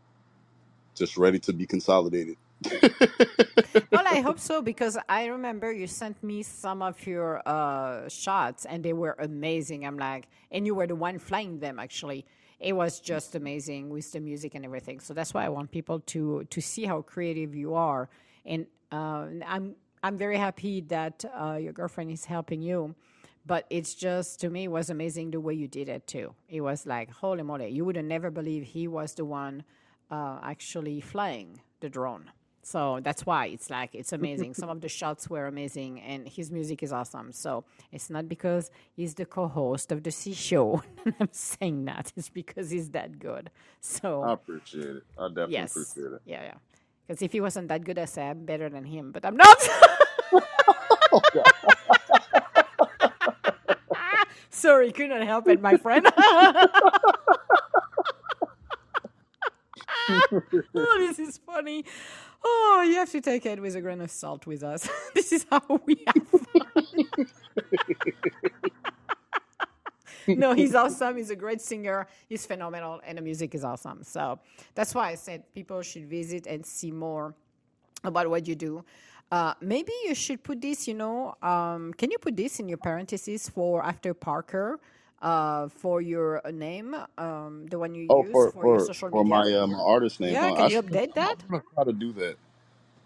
[0.94, 2.36] just ready to be consolidated.
[3.90, 8.64] Well, I hope so because I remember you sent me some of your uh, shots
[8.64, 9.86] and they were amazing.
[9.86, 12.26] I'm like, and you were the one flying them actually.
[12.60, 15.00] It was just amazing with the music and everything.
[15.00, 18.08] So that's why I want people to to see how creative you are.
[18.44, 22.94] And uh, I'm I'm very happy that uh, your girlfriend is helping you.
[23.46, 26.34] But it's just to me it was amazing the way you did it too.
[26.48, 29.64] It was like holy moly, you would have never believe he was the one
[30.10, 32.30] uh, actually flying the drone.
[32.64, 34.54] So that's why it's like it's amazing.
[34.62, 37.32] Some of the shots were amazing, and his music is awesome.
[37.32, 40.82] So it's not because he's the co-host of the See Show.
[41.20, 42.12] I'm saying that.
[42.16, 43.50] It's because he's that good.
[43.80, 45.02] So I appreciate it.
[45.18, 46.22] I definitely yes, appreciate it.
[46.24, 46.54] yeah, yeah.
[47.06, 49.68] Because if he wasn't that good, I say I'm better than him, but I'm not.
[51.12, 51.20] Oh
[54.50, 56.06] Sorry, couldn't help it, my friend.
[60.74, 61.84] oh, this is funny.
[62.44, 64.88] Oh, you have to take it with a grain of salt with us.
[65.14, 67.26] this is how we have fun.
[70.28, 71.16] no, he's awesome.
[71.16, 72.06] He's a great singer.
[72.28, 74.02] He's phenomenal, and the music is awesome.
[74.02, 74.38] So
[74.74, 77.34] that's why I said people should visit and see more
[78.02, 78.84] about what you do.
[79.30, 82.78] Uh, maybe you should put this, you know, um, can you put this in your
[82.78, 84.78] parentheses for after Parker
[85.24, 89.08] uh, for your name, um, the one you Oh, use for for your for social
[89.10, 89.24] for media?
[89.24, 90.52] my uh, my artist name, Yeah, huh?
[90.52, 90.82] can I you should.
[90.82, 91.44] update I'm that?
[91.50, 92.36] gonna try to do that.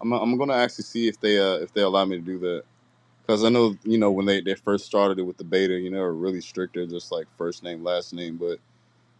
[0.01, 2.63] I'm I'm gonna actually see if they uh if they allow me to do that
[3.21, 5.89] because I know you know when they they first started it with the beta, you
[5.91, 6.75] know, they were really strict.
[6.75, 8.59] They're just like first name, last name, but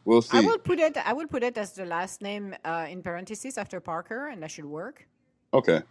[0.05, 0.41] we'll I see.
[0.41, 0.97] will put it.
[0.97, 4.51] I will put it as the last name uh, in parentheses after Parker, and that
[4.51, 5.07] should work.
[5.53, 5.81] Okay,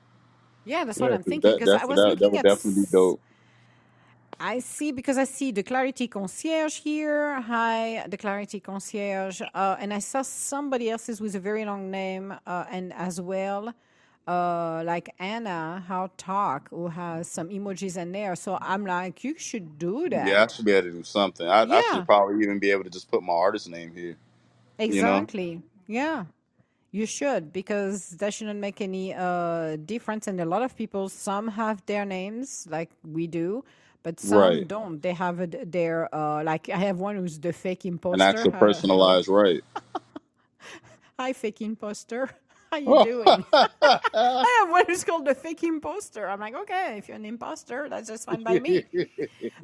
[0.64, 2.42] Yeah, that's what yeah, I'm 'cause thinking that because I was that that looking would
[2.42, 2.42] at.
[2.42, 3.21] definitely be s- dope.
[4.40, 7.40] I see because I see the Clarity Concierge here.
[7.40, 12.35] Hi, the Clarity Concierge, uh, and I saw somebody else's with a very long name,
[12.46, 13.74] uh, and as well,
[14.29, 18.37] uh, like Anna, how talk, who has some emojis in there.
[18.37, 20.29] So I'm like, you should do that.
[20.29, 21.48] Yeah, I should be able to do something.
[21.48, 24.16] I I should probably even be able to just put my artist name here.
[24.79, 25.16] You know?
[25.18, 25.62] exactly.
[25.87, 26.27] Yeah.
[26.90, 30.27] You should because that shouldn't make any uh, difference.
[30.27, 33.62] And a lot of people, some have their names like we do,
[34.09, 34.68] but some Right.
[34.68, 35.03] don't.
[35.03, 35.38] They have
[35.71, 38.23] their uh, like I have one who's the fake An imposter.
[38.23, 39.62] actual Uh, personalized right.
[41.18, 42.31] hi fake imposter.
[42.71, 43.44] How you doing?
[43.53, 46.29] I have one who's called the fake imposter.
[46.29, 48.85] I'm like, okay, if you're an imposter, that's just fine by me.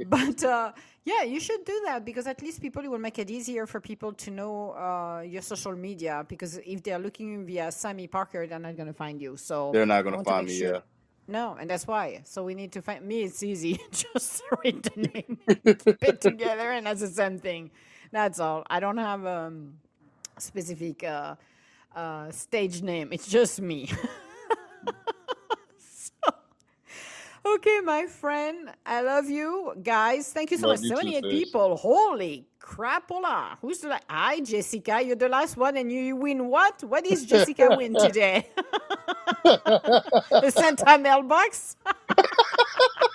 [0.09, 0.73] But uh,
[1.05, 3.81] yeah, you should do that because at least people it will make it easier for
[3.81, 6.25] people to know uh, your social media.
[6.27, 9.37] Because if they're looking via Sami Parker, they're not going to find you.
[9.37, 10.59] So They're not gonna find me.
[10.59, 10.75] sure.
[10.75, 10.81] Yeah.
[11.29, 12.23] No, and that's why.
[12.25, 13.23] So we need to find me.
[13.25, 13.81] It's easy.
[13.93, 17.71] Just read the name, keep it together, and that's the same thing.
[18.13, 18.65] That's all.
[18.71, 19.75] I don't have um,
[20.37, 21.37] a specific uh,
[21.97, 23.11] uh, stage name.
[23.13, 23.91] It's just me.
[27.47, 29.75] Okay, my friend, I love you.
[29.83, 30.83] Guys, thank you so Love much.
[30.83, 31.31] you 78 sis.
[31.31, 31.77] people.
[31.77, 33.59] Holy crapola.
[33.61, 34.01] Who's the?
[34.09, 35.03] Hi, Jessica.
[35.05, 36.85] You're the last one, and you win what?
[36.85, 38.49] What is Jessica win today?
[39.45, 41.77] the Santa mailbox?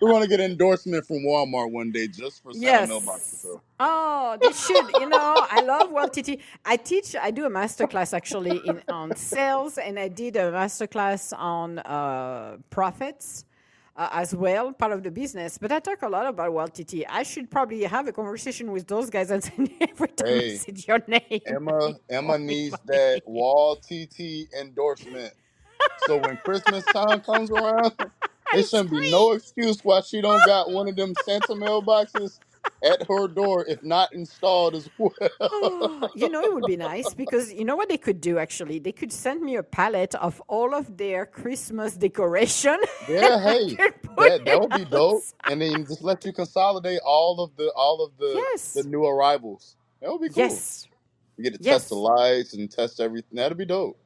[0.00, 2.52] We want to get endorsement from Walmart one day just for.
[2.54, 2.90] Yes.
[3.22, 3.60] So.
[3.80, 4.90] Oh, they should.
[5.00, 6.40] You know, I love World TT.
[6.64, 7.16] I teach.
[7.16, 11.32] I do a master class actually in on sales, and I did a master class
[11.32, 13.44] on uh, profits
[13.96, 15.58] uh, as well, part of the business.
[15.58, 17.04] But I talk a lot about World TT.
[17.08, 20.56] I should probably have a conversation with those guys and say every time I Hey,
[20.56, 21.40] say your name.
[21.46, 23.22] Emma, Emma needs that.
[23.26, 25.32] Wall TT endorsement.
[26.06, 27.94] So when Christmas time comes around,
[28.54, 32.40] It's shouldn't be no excuse why she don't got one of them Santa mailboxes
[32.84, 35.12] at her door, if not installed as well.
[35.50, 38.80] Oh, you know, it would be nice because you know what they could do actually?
[38.80, 43.76] They could send me a palette of all of their Christmas decoration Yeah, I hey,
[43.76, 45.26] could put that that it would be dope.
[45.44, 45.48] outside.
[45.48, 48.84] And then just let you consolidate all of the all of the the Yes.
[48.84, 49.76] new arrivals.
[50.02, 50.64] That would be cool.
[50.64, 50.88] Yes.
[51.38, 51.96] You get to test the Yes.
[51.96, 53.36] lights and test everything.
[53.36, 53.98] That'd be dope.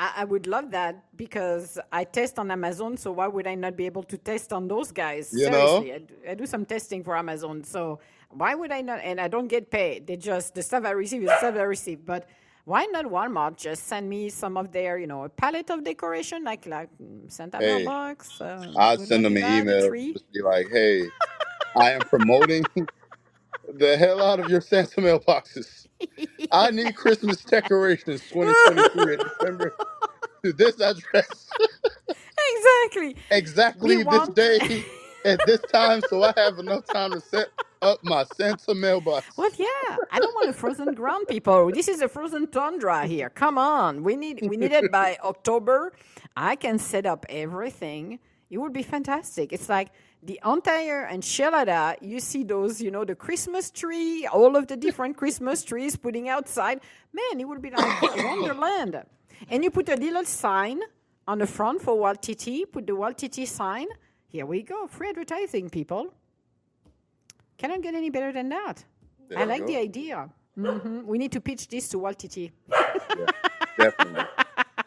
[0.00, 3.76] I, I would love that because I test on Amazon, so why would I not
[3.76, 5.32] be able to test on those guys?
[5.32, 5.80] You know?
[5.80, 9.00] Seriously, I do, I do some testing for Amazon, so why would I not?
[9.02, 10.06] And I don't get paid.
[10.06, 12.04] They just the stuff I receive is the stuff I receive.
[12.04, 12.28] But
[12.64, 16.44] why not Walmart just send me some of their, you know, a palette of decoration
[16.44, 18.40] like like mm, Santa Hey, mailbox?
[18.40, 19.42] Uh, I'll would send not them an.
[19.44, 20.12] A email, tree.
[20.12, 21.08] just be like, "Hey,
[21.76, 22.64] I am promoting
[23.74, 25.77] the hell out of your Santa mailboxes.
[26.52, 29.74] I need Christmas decorations 2023 in December
[30.44, 31.48] to this address
[32.56, 33.14] exactly.
[33.30, 34.34] We exactly this want.
[34.34, 34.84] day
[35.24, 37.48] at this time, so I have enough time to set
[37.82, 41.70] up my Santa mailbox." Well, yeah, I don't want a frozen ground, people.
[41.72, 43.30] This is a frozen tundra here.
[43.30, 45.92] Come on, we need we need it by October.
[46.36, 48.18] I can set up everything.
[48.50, 49.52] It would be fantastic.
[49.52, 49.90] It's like
[50.22, 51.96] the entire enchilada.
[52.00, 56.28] You see those, you know, the Christmas tree, all of the different Christmas trees putting
[56.28, 56.80] outside.
[57.12, 59.02] Man, it would be like wonderland.
[59.50, 60.80] And you put a little sign
[61.26, 62.70] on the front for Walt TT.
[62.70, 63.86] Put the Walt TT sign.
[64.28, 64.86] Here we go.
[64.86, 66.12] Free advertising, people.
[67.56, 68.84] Cannot get any better than that.
[69.28, 69.66] There I like go.
[69.66, 70.28] the idea.
[70.54, 72.36] hmm We need to pitch this to Walt TT.
[72.38, 72.50] Yeah,
[73.78, 74.24] definitely,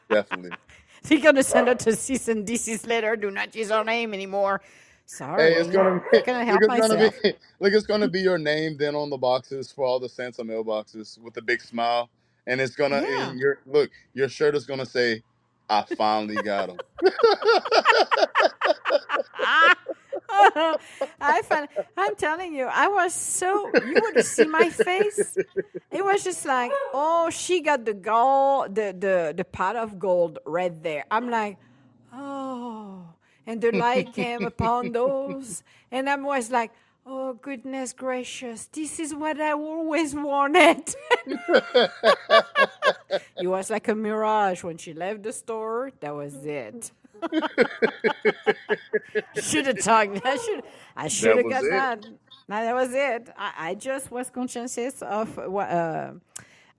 [0.09, 0.51] definitely.
[1.03, 3.15] They're gonna send out a cease and desist letter.
[3.15, 4.61] Do not use our name anymore.
[5.11, 6.47] Sorry, Hey, it's gonna be I cannot look.
[6.47, 7.73] help It's gonna be look.
[7.73, 11.35] It's gonna be your name then on the boxes for all the Santa mailboxes with
[11.37, 12.09] a big smile,
[12.47, 13.31] and it's gonna Yeah.
[13.31, 13.91] and your look.
[14.13, 15.23] Your shirt is gonna say,
[15.69, 16.81] "I finally got him."
[21.21, 25.37] I found, I'm telling you, I was so you would see my face.
[25.91, 30.39] It was just like, oh, she got the gold, the the the pot of gold
[30.45, 31.05] right there.
[31.11, 31.57] I'm like,
[32.13, 33.05] oh,
[33.45, 36.71] and the light came upon those, and I was like,
[37.05, 38.65] Oh, goodness gracious.
[38.67, 40.93] This is what I always wanted.
[41.25, 41.91] it
[43.41, 44.63] was like a mirage.
[44.63, 46.91] When she left the store, that was it.
[49.35, 50.21] should have talked.
[50.23, 50.63] I should.
[50.95, 51.71] I should have got it.
[51.71, 52.05] that.
[52.47, 53.29] No, that was it.
[53.35, 55.69] I, I just was conscious of what.
[55.69, 56.11] Uh,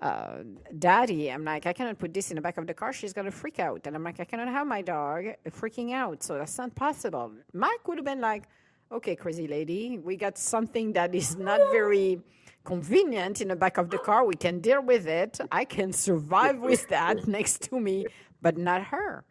[0.03, 0.39] uh,
[0.81, 2.93] daddy, I'm like, I cannot put this in the back of the car.
[2.93, 6.25] She's gonna freak out, and I'm like, I cannot have my dog freaking out.
[6.25, 7.31] So that's not possible.
[7.55, 8.45] Mike would have been like,
[8.91, 12.21] okay, crazy lady, we got something that is not very
[12.65, 14.25] convenient in the back of the car.
[14.25, 15.41] We can deal with it.
[15.53, 18.07] I can survive with that next to me,
[18.43, 19.25] but not her.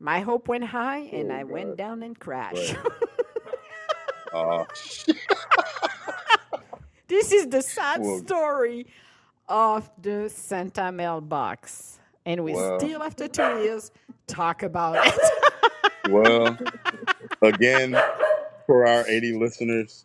[0.00, 2.76] My hope went high, and I went down and crashed.
[4.32, 4.64] Uh,
[7.08, 8.86] this is the sad Well- story
[9.48, 11.98] of the Santa mailbox.
[12.24, 12.78] And we Wow.
[12.78, 13.90] still, after two years,
[14.26, 15.14] talk about it.
[16.10, 16.56] well,
[17.42, 17.96] again,
[18.66, 20.04] for our 80 listeners,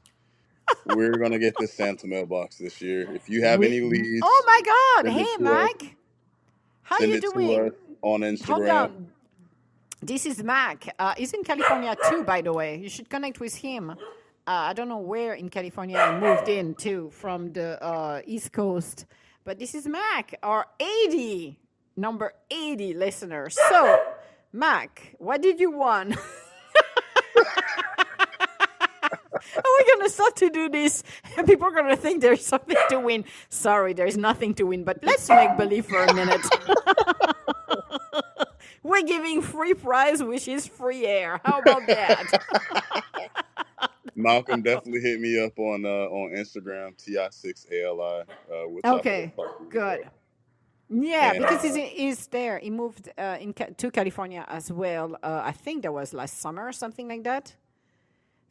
[0.86, 3.12] we're gonna get this Santa mailbox this year.
[3.14, 4.62] If you have We- any leads, oh my
[5.04, 5.12] God.
[5.12, 5.40] Hey, to us.
[5.40, 5.96] Mac.
[6.84, 7.48] How send you doing?
[7.72, 8.84] to on Hold Instagram.
[8.84, 9.08] on.
[10.04, 10.94] This is Mac.
[10.98, 12.78] Uh, he's in California too, by the way.
[12.78, 13.92] You should connect with him.
[13.92, 13.96] Uh,
[14.48, 19.06] I don't know where in California he moved in to from the uh, East Coast.
[19.44, 21.60] But this is Mac, our 80,
[21.98, 23.50] number 80 listener.
[23.50, 24.00] So,
[24.54, 26.16] Mac, what did you want?
[29.56, 31.04] Are we going to start to do this?
[31.46, 33.26] People are going to think there's something to win.
[33.50, 36.42] Sorry, there's nothing to win, but let's make believe for a minute.
[38.84, 41.42] We're giving free prize, which is free air.
[41.44, 43.32] How about that?
[44.16, 48.22] Malcolm definitely hit me up on uh, on Instagram ti6ali.
[48.22, 50.10] Uh, we'll chop it Okay, up, talk to you good.
[50.94, 52.60] Yeah, And, because uh, he's, he's there.
[52.60, 55.16] He moved uh, in to California as well.
[55.24, 57.56] Uh, I think that was last summer or something like that.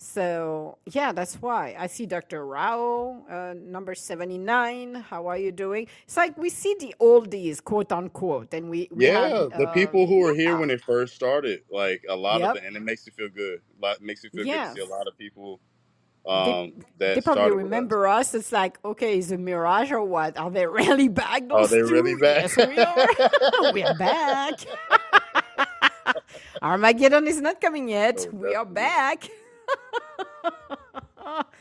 [0.01, 2.46] So yeah, that's why I see Dr.
[2.46, 4.94] Rao, uh, number seventy nine.
[4.96, 5.88] How are you doing?
[6.05, 9.68] It's like we see the oldies, quote unquote, and we, we Yeah, have, the uh,
[9.68, 10.59] people who were here yeah.
[10.59, 12.42] when it first started, like a lot Yep.
[12.42, 13.61] of it, and it makes you feel good.
[13.80, 15.61] Lot makes you feel good to see a lot of people
[16.34, 17.84] They, um, that they probably started with us.
[17.84, 18.34] remember us.
[18.34, 20.38] It's like, okay, is it mirage or what?
[20.38, 21.44] Are they really back?
[21.53, 22.16] Are Those they really two?
[22.16, 22.44] back?
[22.44, 23.09] Yes, we are.
[23.70, 24.61] we are back.
[26.62, 28.26] Armageddon is not coming yet.
[28.26, 28.66] Oh, we are definitely.
[28.66, 29.28] back.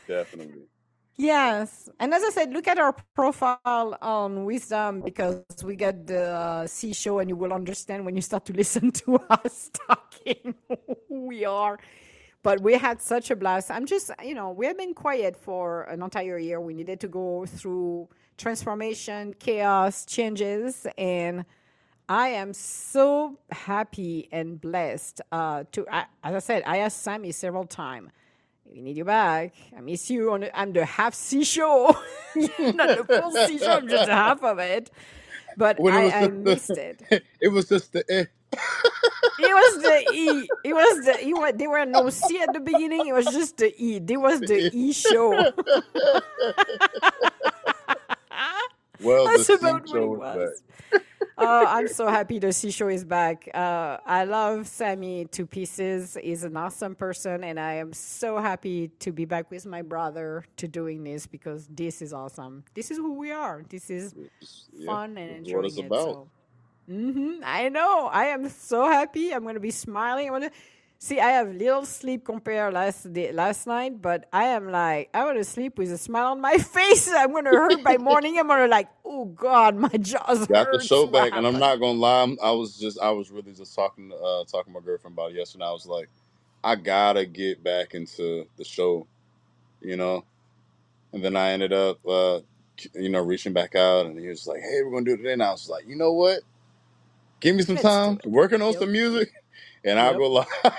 [0.08, 0.64] Definitely.
[1.16, 1.90] Yes.
[2.00, 6.66] And as I said, look at our profile on Wisdom because we got the uh,
[6.66, 10.54] See show and you will understand when you start to listen to us talking
[11.08, 11.78] who we are.
[12.42, 13.70] But we had such a blast.
[13.70, 16.58] I'm just, you know, we have been quiet for an entire year.
[16.58, 18.08] We needed to go through
[18.38, 21.44] transformation, chaos, changes, and
[22.10, 25.86] I am so happy and blessed uh, to.
[25.92, 28.10] I, as I said, I asked Sami several times.
[28.66, 29.54] We need you back.
[29.76, 30.32] I miss you.
[30.32, 31.96] On the, I'm the half C show,
[32.36, 33.78] not the full C show.
[33.78, 34.90] I'm just half of it.
[35.56, 37.24] But When it I, was I missed the, it.
[37.40, 38.26] it was just the eh.
[39.38, 40.52] It was the E.
[40.64, 41.34] It was the E.
[41.56, 43.06] There were no C at the beginning.
[43.08, 44.00] It was just the E.
[44.00, 45.52] There was the E show.
[49.00, 50.62] Well, the That's C about what it show was.
[50.92, 51.02] back.
[51.42, 53.48] Oh, I'm so happy the See show is back.
[53.54, 56.16] Uh, I love Sami to pieces.
[56.22, 60.44] He's an awesome person, and I am so happy to be back with my brother
[60.58, 62.64] to doing this because this is awesome.
[62.74, 63.64] This is who we are.
[63.68, 64.14] This is
[64.72, 65.96] Yeah, fun and that's what enjoying it's it.
[65.96, 66.18] about.
[66.18, 66.28] So.
[66.88, 68.06] hmm I know.
[68.06, 69.32] I am so happy.
[69.32, 70.28] I'm going to be smiling.
[70.28, 70.50] I'm gonna
[71.00, 71.18] see.
[71.18, 75.38] I have little sleep compared last day, last night, but I am like I want
[75.38, 77.10] to sleep with a smile on my face.
[77.12, 78.38] I'm going to hurt by morning.
[78.38, 81.80] I'm going to like, oh God, my jaws Got the show back, and I'm not
[81.80, 82.36] gonna lie.
[82.42, 85.36] I was just, I was really just talking, uh, talking to my girlfriend about it
[85.36, 85.64] yesterday.
[85.64, 86.08] I was like,
[86.62, 89.06] I gotta get back into the show,
[89.80, 90.24] you know.
[91.12, 92.40] And then I ended up, uh,
[92.94, 95.32] you know, reaching back out, and he was like, "Hey, we're gonna do it today."
[95.32, 96.40] And I was like, "You know what?
[97.40, 99.32] Give me some time, working on some music,
[99.84, 100.46] and I'll go live."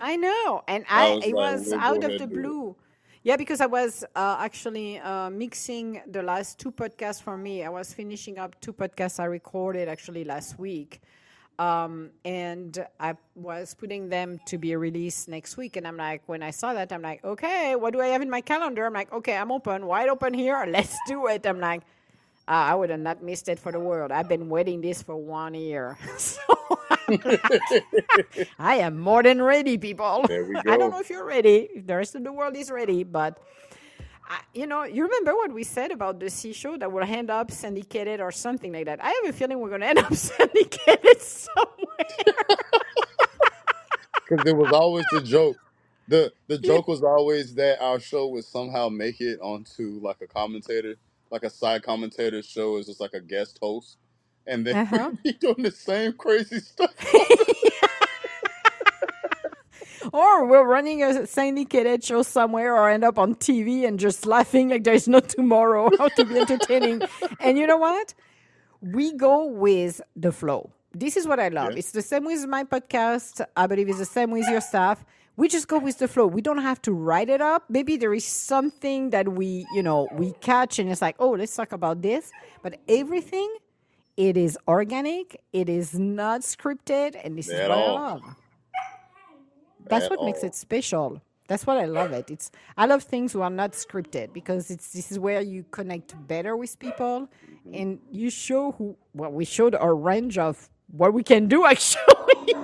[0.00, 2.42] I know, and I I was it like, was "We'll out of the do it."
[2.42, 2.76] blue.
[3.22, 7.64] Yeah, because I was uh, actually uh, mixing the last two podcasts for me.
[7.64, 11.00] I was finishing up two podcasts I recorded actually last week,
[11.58, 15.76] um, and I was putting them to be released next week.
[15.76, 18.30] And I'm like, when I saw that, I'm like, okay, what do I have in
[18.30, 18.86] my calendar?
[18.86, 20.64] I'm like, okay, I'm open, wide open here.
[20.68, 21.46] Let's do it.
[21.46, 21.82] I'm like,
[22.48, 24.12] uh, I would have not missed it for the world.
[24.12, 26.42] I've been waiting this for one year, so.
[28.58, 30.24] I am more than ready, people.
[30.28, 32.70] There we I don't know if you're ready, if the rest of the world is
[32.70, 33.38] ready, but
[34.28, 37.30] I, you know, you remember what we said about the See show that will end
[37.30, 39.02] up syndicated or something like that.
[39.02, 41.66] I have a feeling we're going to end up syndicated somewhere.
[44.28, 45.56] Because it was always the joke
[46.10, 50.26] the the joke was always that our show would somehow make it onto like a
[50.26, 50.96] commentator,
[51.30, 53.96] like a side commentator show is just like a guest host,
[54.50, 55.10] and then Uh huh.
[55.12, 56.92] we'd be doing the same crazy stuff.
[60.12, 64.70] or we're running a syndicated show somewhere or end up on TV and just laughing
[64.70, 67.02] like there's no tomorrow, how to be entertaining.
[67.38, 68.14] and you know what?
[68.80, 70.70] We go with the flow.
[70.92, 71.76] This is what I love.
[71.76, 73.44] It's the same with my podcast.
[73.56, 75.04] I believe it's the same with your stuff.
[75.36, 76.26] We just go with the flow.
[76.26, 77.64] We don't have to write it up.
[77.68, 81.54] Maybe there is something that we, you know, we catch and it's like, oh, let's
[81.54, 82.32] talk about this.
[82.62, 83.48] But everything,
[84.20, 85.40] it is organic.
[85.54, 87.18] It is not scripted.
[87.24, 88.22] And this is at what I love.
[89.86, 91.22] That's at what makes it special.
[91.48, 92.30] That's what I love it.
[92.30, 96.14] It's I love things who are not scripted because it's this is where you connect
[96.28, 97.30] better with people
[97.72, 102.04] and you show who well we showed our range of what we can do actually.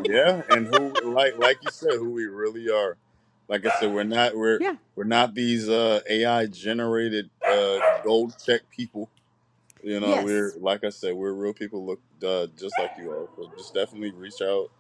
[0.05, 2.99] Yeah, and who like like you said, who we really are.
[3.49, 4.77] Like I said, we're not we're yeah.
[4.95, 9.09] we're not these uh, AI generated uh, gold check people.
[9.87, 10.59] You know, we're Yes.
[10.61, 11.87] like I said, we're real people.
[11.87, 13.29] Look uh, just like you are.
[13.37, 14.71] So just definitely reach out.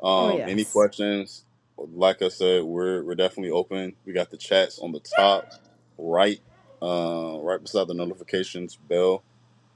[0.00, 0.72] Oh Um, any yes.
[0.72, 1.44] questions?
[1.78, 3.94] Like I said, we're we're definitely open.
[4.06, 5.50] We got the chats on the top
[5.98, 6.40] right,
[6.82, 9.24] uh, right beside the notifications bell.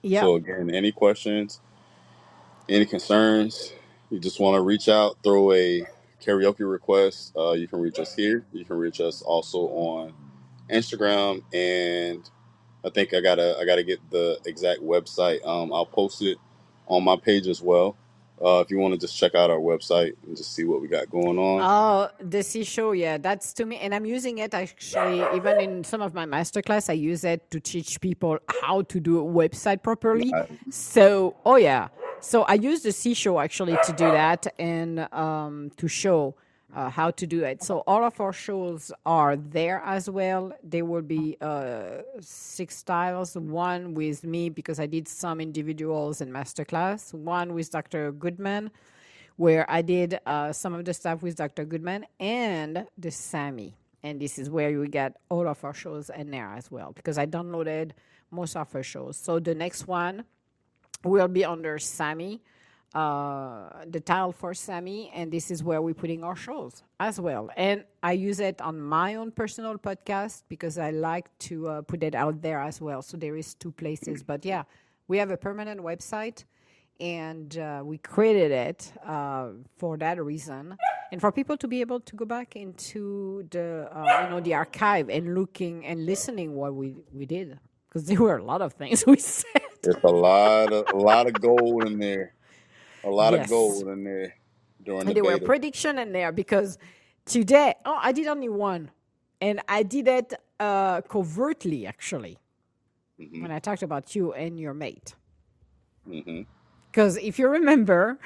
[0.03, 0.23] Yeah.
[0.23, 1.61] So again, any questions,
[2.69, 3.75] any concerns,
[4.11, 5.87] you just want to reach out, throw a
[6.23, 7.35] karaoke request.
[7.37, 8.47] Uh, you can reach us here.
[8.53, 10.15] You can reach us also on
[10.71, 12.29] Instagram, and
[12.85, 15.45] I think I gotta I gotta get the exact website.
[15.47, 16.39] Um, I'll post it
[16.87, 17.97] on my page as well.
[18.43, 20.89] Uh, if you want to just check out our website and just see what we
[20.89, 21.61] got going on.
[21.63, 25.23] Oh, the See show, yeah, that's to me, and I'm using it actually.
[25.37, 29.21] Even in some of my masterclass, I use it to teach people how to do
[29.21, 30.31] a website properly.
[30.31, 30.49] Nice.
[30.71, 31.89] So, oh yeah,
[32.21, 36.35] so I use the See show actually to do that and um, to show
[36.75, 37.63] uh, how to do it.
[37.63, 40.53] So all of our shows are there as well.
[40.63, 43.37] There will be uh, six styles.
[43.37, 47.13] One with me because I did some individuals in masterclass.
[47.15, 48.13] One with Dr.
[48.13, 48.71] Goodman
[49.41, 51.65] where I did uh, some of the stuff with Dr.
[51.65, 53.75] Goodman and the Sami.
[54.03, 57.17] And this is where you get all of our shows in there as well because
[57.17, 57.93] I downloaded
[58.31, 59.17] most of our shows.
[59.17, 60.25] So the next one
[61.05, 62.43] will be under Sami,
[62.95, 67.51] uh, the tile for Sami, and this is where we're putting our shows as well.
[67.57, 72.03] And I use it on my own personal podcast because I like to uh, put
[72.03, 73.03] it out there as well.
[73.03, 74.23] So there is two places.
[74.23, 74.65] But yeah,
[75.09, 76.45] we have a permanent website
[77.01, 80.77] and uh, we created it uh, for that reason
[81.11, 84.55] and for people to be able to go back into the uh, you know the
[84.55, 88.75] archive and looking and listening what we we did because there were a lot of
[88.75, 92.35] things we said There's a lot of a lot of gold in there.
[93.05, 94.35] A lot of gold in there
[94.83, 96.79] during the and there were prediction in there because
[97.25, 98.91] today oh i did only one
[99.41, 102.39] and i did it uh, covertly actually
[103.19, 105.15] hmm when i talked about you and your mate
[106.91, 108.19] because if you remember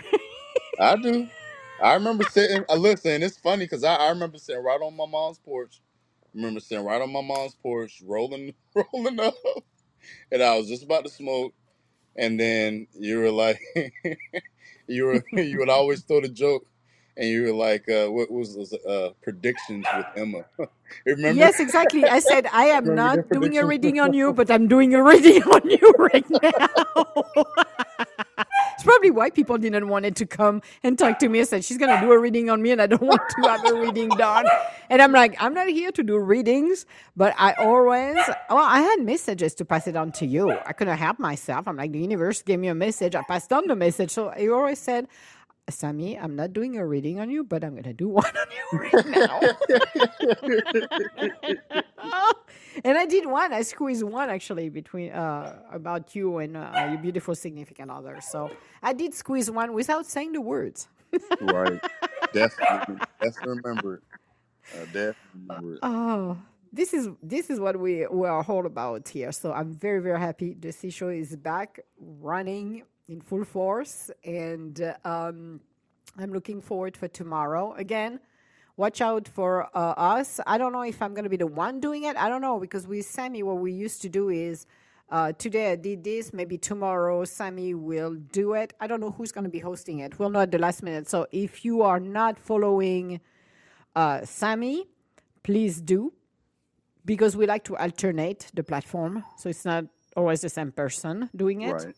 [0.81, 1.29] I do.
[1.83, 2.65] I remember sitting.
[2.69, 5.81] Uh, listen, it's funny because I, I remember sitting right on my mom's porch.
[6.25, 9.35] I remember sitting right on my mom's porch, rolling, rolling up,
[10.33, 11.53] and I was just about to smoke.
[12.17, 13.61] And then you were like,
[14.87, 16.67] you were you would always throw the joke,
[17.17, 20.45] and you were like, uh, what was those uh, predictions with Emma?
[21.07, 21.39] remember?
[21.39, 22.05] Yes, exactly.
[22.05, 25.03] I said I am Remember not doing a reading on you, but I'm doing a
[25.11, 27.45] reading on you right now.
[28.95, 31.79] Probably why people didn't want it to come and talk to me I said she's
[31.79, 34.47] gonna do a reading on me and I don't want to have a reading done.
[34.91, 36.87] And I'm like, I'm not here to do readings,
[37.17, 38.17] but I always
[38.51, 40.53] well, I had messages to pass it on to you.
[40.53, 41.67] I couldn't help myself.
[41.69, 44.13] I'm like, the universe gave me a message, I passed on the message.
[44.13, 45.09] So I always said,
[45.71, 48.47] Sami, I'm not doing a reading on you, but I'm going to do one on
[48.53, 49.41] you right now.
[52.85, 53.53] and I did one.
[53.53, 58.21] I squeezed one actually between uh, about you and uh, your beautiful significant other.
[58.21, 58.51] So
[58.83, 60.89] I did squeeze one without saying the words.
[61.41, 61.81] right.
[62.33, 62.97] Definitely.
[63.21, 64.03] Definitely remember it.
[64.87, 65.15] Definitely
[65.49, 65.79] remember.
[65.83, 66.39] Oh,
[66.73, 69.31] this is this is what we we are all about here.
[69.33, 70.55] So I'm very very happy.
[70.59, 75.61] The See show is back running in full force, and uh, um,
[76.19, 78.21] I'm looking forward for tomorrow again.
[78.77, 80.41] Watch out for uh, us.
[80.47, 82.17] I don't know if I'm going to be the one doing it.
[82.17, 84.67] I don't know because with Sami, what we used to do is
[85.11, 86.33] uh, today I did this.
[86.33, 88.73] Maybe tomorrow Sami will do it.
[88.81, 90.19] I don't know who's going to be hosting it.
[90.19, 91.09] We'll know at the last minute.
[91.09, 93.21] So if you are not following
[93.95, 94.89] uh, Sami,
[95.45, 96.13] please do
[97.05, 99.25] because we like to alternate the platform.
[99.37, 99.85] So it's not
[100.17, 101.73] always the same person doing it.
[101.73, 101.95] Right.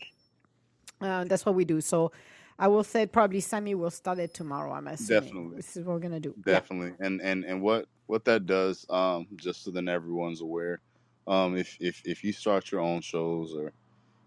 [1.01, 1.81] Uh, that's what we do.
[1.81, 2.13] So
[2.59, 4.73] I will say probably Sami will start it tomorrow.
[4.73, 5.57] I'm assuming Definitely.
[5.57, 6.35] this is what we're gonna do.
[6.39, 6.55] Yeah.
[6.55, 10.81] Definitely, and and and what what that does, um, just so then everyone's aware,
[11.27, 13.73] um, if if if you start your own shows or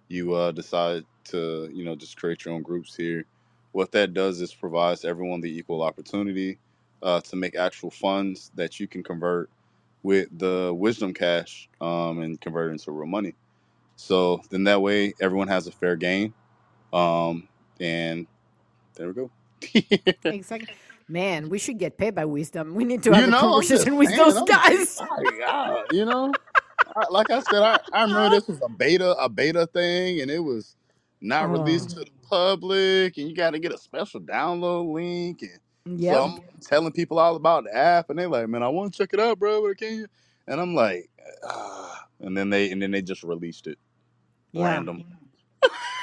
[0.09, 3.25] you uh decide to you know just create your own groups here,
[3.71, 6.59] what that does is provides everyone the equal opportunity
[7.01, 9.49] uh, to make actual funds that you can convert
[10.03, 13.33] with the Wisdom Cash um, and convert it into real money.
[13.95, 16.33] So then that way everyone has a fair game,
[16.93, 17.47] um,
[17.79, 18.27] and
[18.95, 19.31] there we go.
[20.29, 20.69] Exactly.
[21.07, 22.75] Man, we should get paid by Wisdom.
[22.75, 24.17] We need to have You a know, I'm conversation with saying.
[24.17, 25.03] those I'm guys.
[25.39, 26.37] God, you know,
[26.95, 30.31] I, like I said, I, I remember this was a beta, a beta thing, and
[30.31, 30.75] it was
[31.21, 35.41] not released Oh, to the public, and you got to get a special download link,
[35.43, 35.59] and
[35.97, 36.23] so.
[36.25, 39.11] I'm telling people all about the app, and they're like, "Man, I want to check
[39.13, 40.07] it out, bro, but can you?"
[40.47, 41.09] And I'm like,
[41.45, 42.05] ah.
[42.21, 43.77] and then they and then they just released it
[44.53, 44.63] Yeah.
[44.63, 45.03] random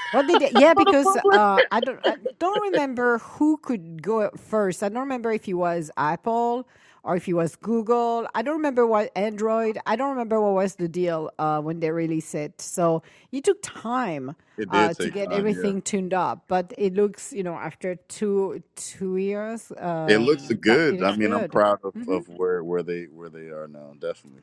[0.10, 4.82] What did they, yeah, because uh, I don't I don't remember who could go first.
[4.82, 6.68] I don't remember if it was Apple
[7.04, 8.26] or if it was Google.
[8.34, 9.78] I don't remember what Android.
[9.86, 12.60] I don't remember what was the deal uh, when they released it.
[12.60, 13.02] So
[13.32, 15.72] it took time It uh, to get time, yeah.
[15.72, 19.70] everything tuned up, but it looks, you know, after two two years,
[20.06, 21.02] It uh, looks that it good.
[21.02, 23.94] I looks mean, I'm proud of, hmm of where where they where they are now.
[23.98, 24.42] Definitely,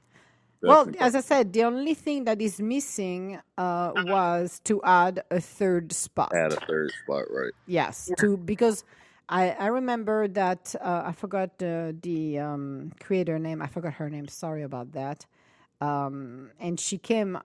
[0.64, 1.16] Well, as.
[1.16, 6.34] I said, the only thing that is missing uh, was to add a third spot.
[6.34, 7.52] Add a third spot, right?
[7.68, 8.84] Yes, to because
[9.28, 13.62] I I remember that uh, I forgot the the um, creator name.
[13.62, 14.28] I forgot her name.
[14.28, 15.26] Sorry about that.
[15.82, 17.38] Um, and she came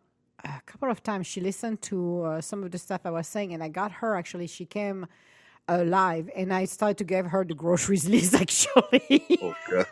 [0.45, 1.27] a couple of times.
[1.27, 4.17] She listened to uh, some of the stuff I was saying, and I got her
[4.17, 4.47] actually.
[4.47, 5.07] She came
[5.69, 9.39] uh, live, and I started to give her the groceries list actually.
[9.43, 9.87] Oh God.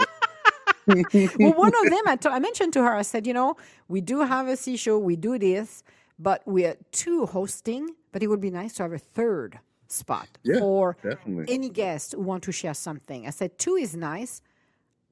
[0.86, 3.56] Well, one of them, I, mentioned to her, I said, you know,
[3.88, 5.82] we do have a See show, we do this,
[6.18, 9.58] but we're two hosting, but it would be nice to have a third
[9.88, 11.52] spot Yeah, for definitely.
[11.52, 13.26] any guest who want to share something.
[13.26, 14.42] I said, two is nice,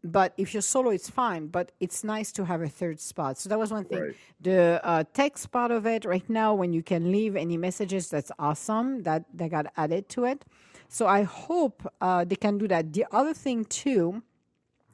[0.03, 3.39] but if you're solo, it's fine, but it's nice to have a third spot.
[3.39, 4.01] So that was one thing.
[4.01, 4.17] Right.
[4.41, 8.31] The uh, text part of it, right now, when you can leave any messages, that's
[8.39, 9.03] awesome.
[9.05, 10.45] That, that got added to it.
[10.89, 12.93] So I hope uh, they can do that.
[12.93, 14.23] The other thing, too,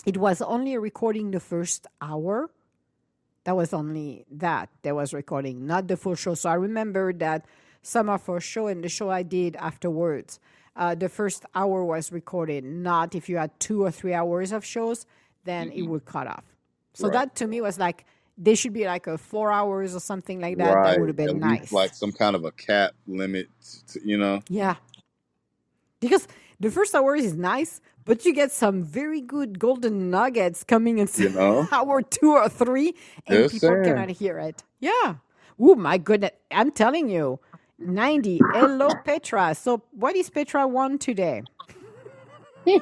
[0.07, 2.51] it was only recording the first hour.
[3.45, 6.35] That was only that there was recording, not the full show.
[6.35, 7.47] So I remember that
[7.83, 10.39] some of for show and the show I did afterwards.
[10.77, 14.65] Uh, the first hour was recorded, not if you had two or three hours of
[14.65, 15.07] shows,
[15.45, 16.45] then it would cut off.
[16.93, 17.15] So Right.
[17.15, 18.05] that to me was like
[18.37, 20.83] they should be like a four hours or something like that.
[20.85, 21.73] That would have been nice.
[21.73, 23.49] like some kind of a cap limit,
[23.89, 24.41] to, you know.
[24.49, 24.77] Yeah.
[26.01, 26.27] Because
[26.59, 31.09] the first hour is nice, but you get some very good golden nuggets coming in
[31.17, 31.69] You know.
[31.73, 32.95] hour two or three,
[33.27, 33.85] and Just people saying.
[33.85, 34.63] cannot hear it.
[34.81, 35.17] Yeah.
[35.61, 36.33] Oh my goodness.
[36.51, 37.41] I'm telling you.
[37.79, 38.41] 90.
[38.53, 39.55] Hello, Petra.
[39.55, 41.43] So what is Petra one today?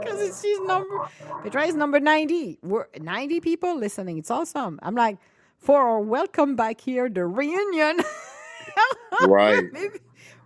[0.00, 1.08] Because she's number
[1.42, 2.58] Petra is number 90.
[2.62, 4.18] We're 90 people listening.
[4.18, 4.78] It's awesome.
[4.82, 5.18] I'm like,
[5.58, 7.98] for our welcome back here, the reunion.
[9.20, 9.64] Right.
[9.72, 9.98] maybe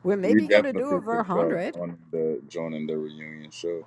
[0.04, 1.74] we're We maybe gonna definitely do over start 100.
[1.74, 3.86] joining the joining the reunion show.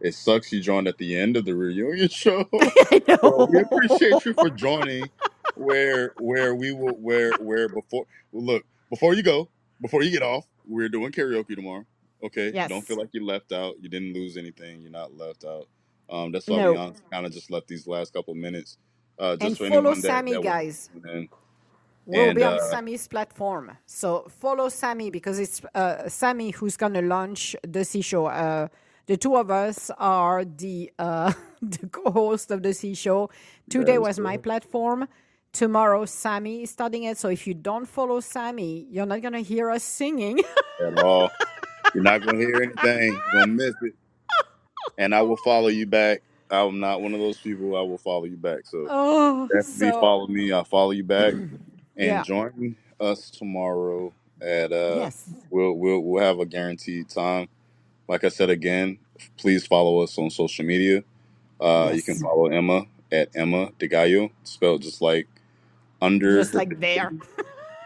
[0.00, 2.48] It sucks you joined at the end of the reunion show.
[2.92, 3.60] I Well, we know.
[3.60, 5.10] appreciate you for joining.
[5.56, 9.50] Where where we will where where before look before you go
[9.82, 11.86] before you get off we're doing karaoke tomorrow.
[12.24, 12.98] Okay, don't feel yes.
[12.98, 13.76] like you left out.
[13.80, 14.82] You didn't lose anything.
[14.82, 15.68] You're not left out.
[16.10, 16.76] Um, that's why we No.
[16.76, 18.78] on kind of just left these last couple minutes,
[19.18, 20.90] uh, And just for follow anyone that Sami, that was guys.
[20.94, 21.28] listening.
[22.06, 23.76] We'll And be on uh, Sami's platform.
[23.86, 28.26] So follow Sami because it's uh, Sami who's going to launch the See Show.
[28.26, 28.68] Uh,
[29.06, 31.32] the two of us are the uh,
[31.62, 33.30] the co-host of the See Show.
[33.70, 35.08] Today was my platform.
[35.52, 37.16] Tomorrow, Sami is starting it.
[37.16, 40.40] So if you don't follow Sami, you're not going to hear us singing.
[40.82, 41.30] at all.
[41.94, 43.12] You're not gonna hear anything.
[43.12, 43.94] You're gonna miss it.
[44.98, 46.22] And I will follow you back.
[46.50, 47.76] I'm not one of those people.
[47.76, 48.66] I will follow you back.
[48.66, 50.52] So oh, definitely so follow me.
[50.52, 51.34] I'll follow you back.
[51.98, 52.22] And yeah.
[52.24, 55.30] join us tomorrow at uh Yes.
[55.50, 57.48] we'll we'll we'll have a guaranteed time.
[58.08, 58.98] Like I said again,
[59.38, 61.04] please follow us on social media.
[61.60, 62.22] Uh you can Yes.
[62.22, 65.28] follow Emma at Emma DeGallo, spelled just like
[66.02, 67.12] under Just like there.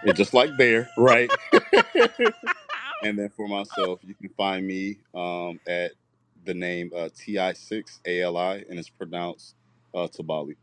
[0.05, 1.31] yeah, just like bear, right?
[3.03, 5.93] and then for myself, you can find me um at
[6.47, 9.55] the name uh TI6ALI and it's pronounced
[9.95, 10.57] uh Tabali.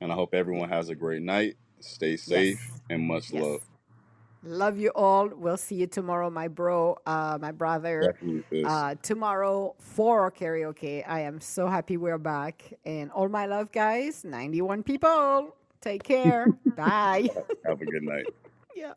[0.00, 1.56] And I hope everyone has a great night.
[1.80, 2.80] Stay safe Yes.
[2.90, 3.42] and much Yes.
[3.42, 3.60] love.
[4.42, 5.28] Love you all.
[5.28, 8.16] We'll see you tomorrow, my bro, uh, my brother.
[8.64, 11.04] Uh, tomorrow for karaoke.
[11.06, 12.72] I am so happy we're back.
[12.86, 14.24] And all my love, guys.
[14.24, 15.54] 91 people.
[15.82, 16.54] Take care.
[16.76, 17.28] Bye.
[17.66, 18.26] Have a good night.
[18.74, 18.94] yeah.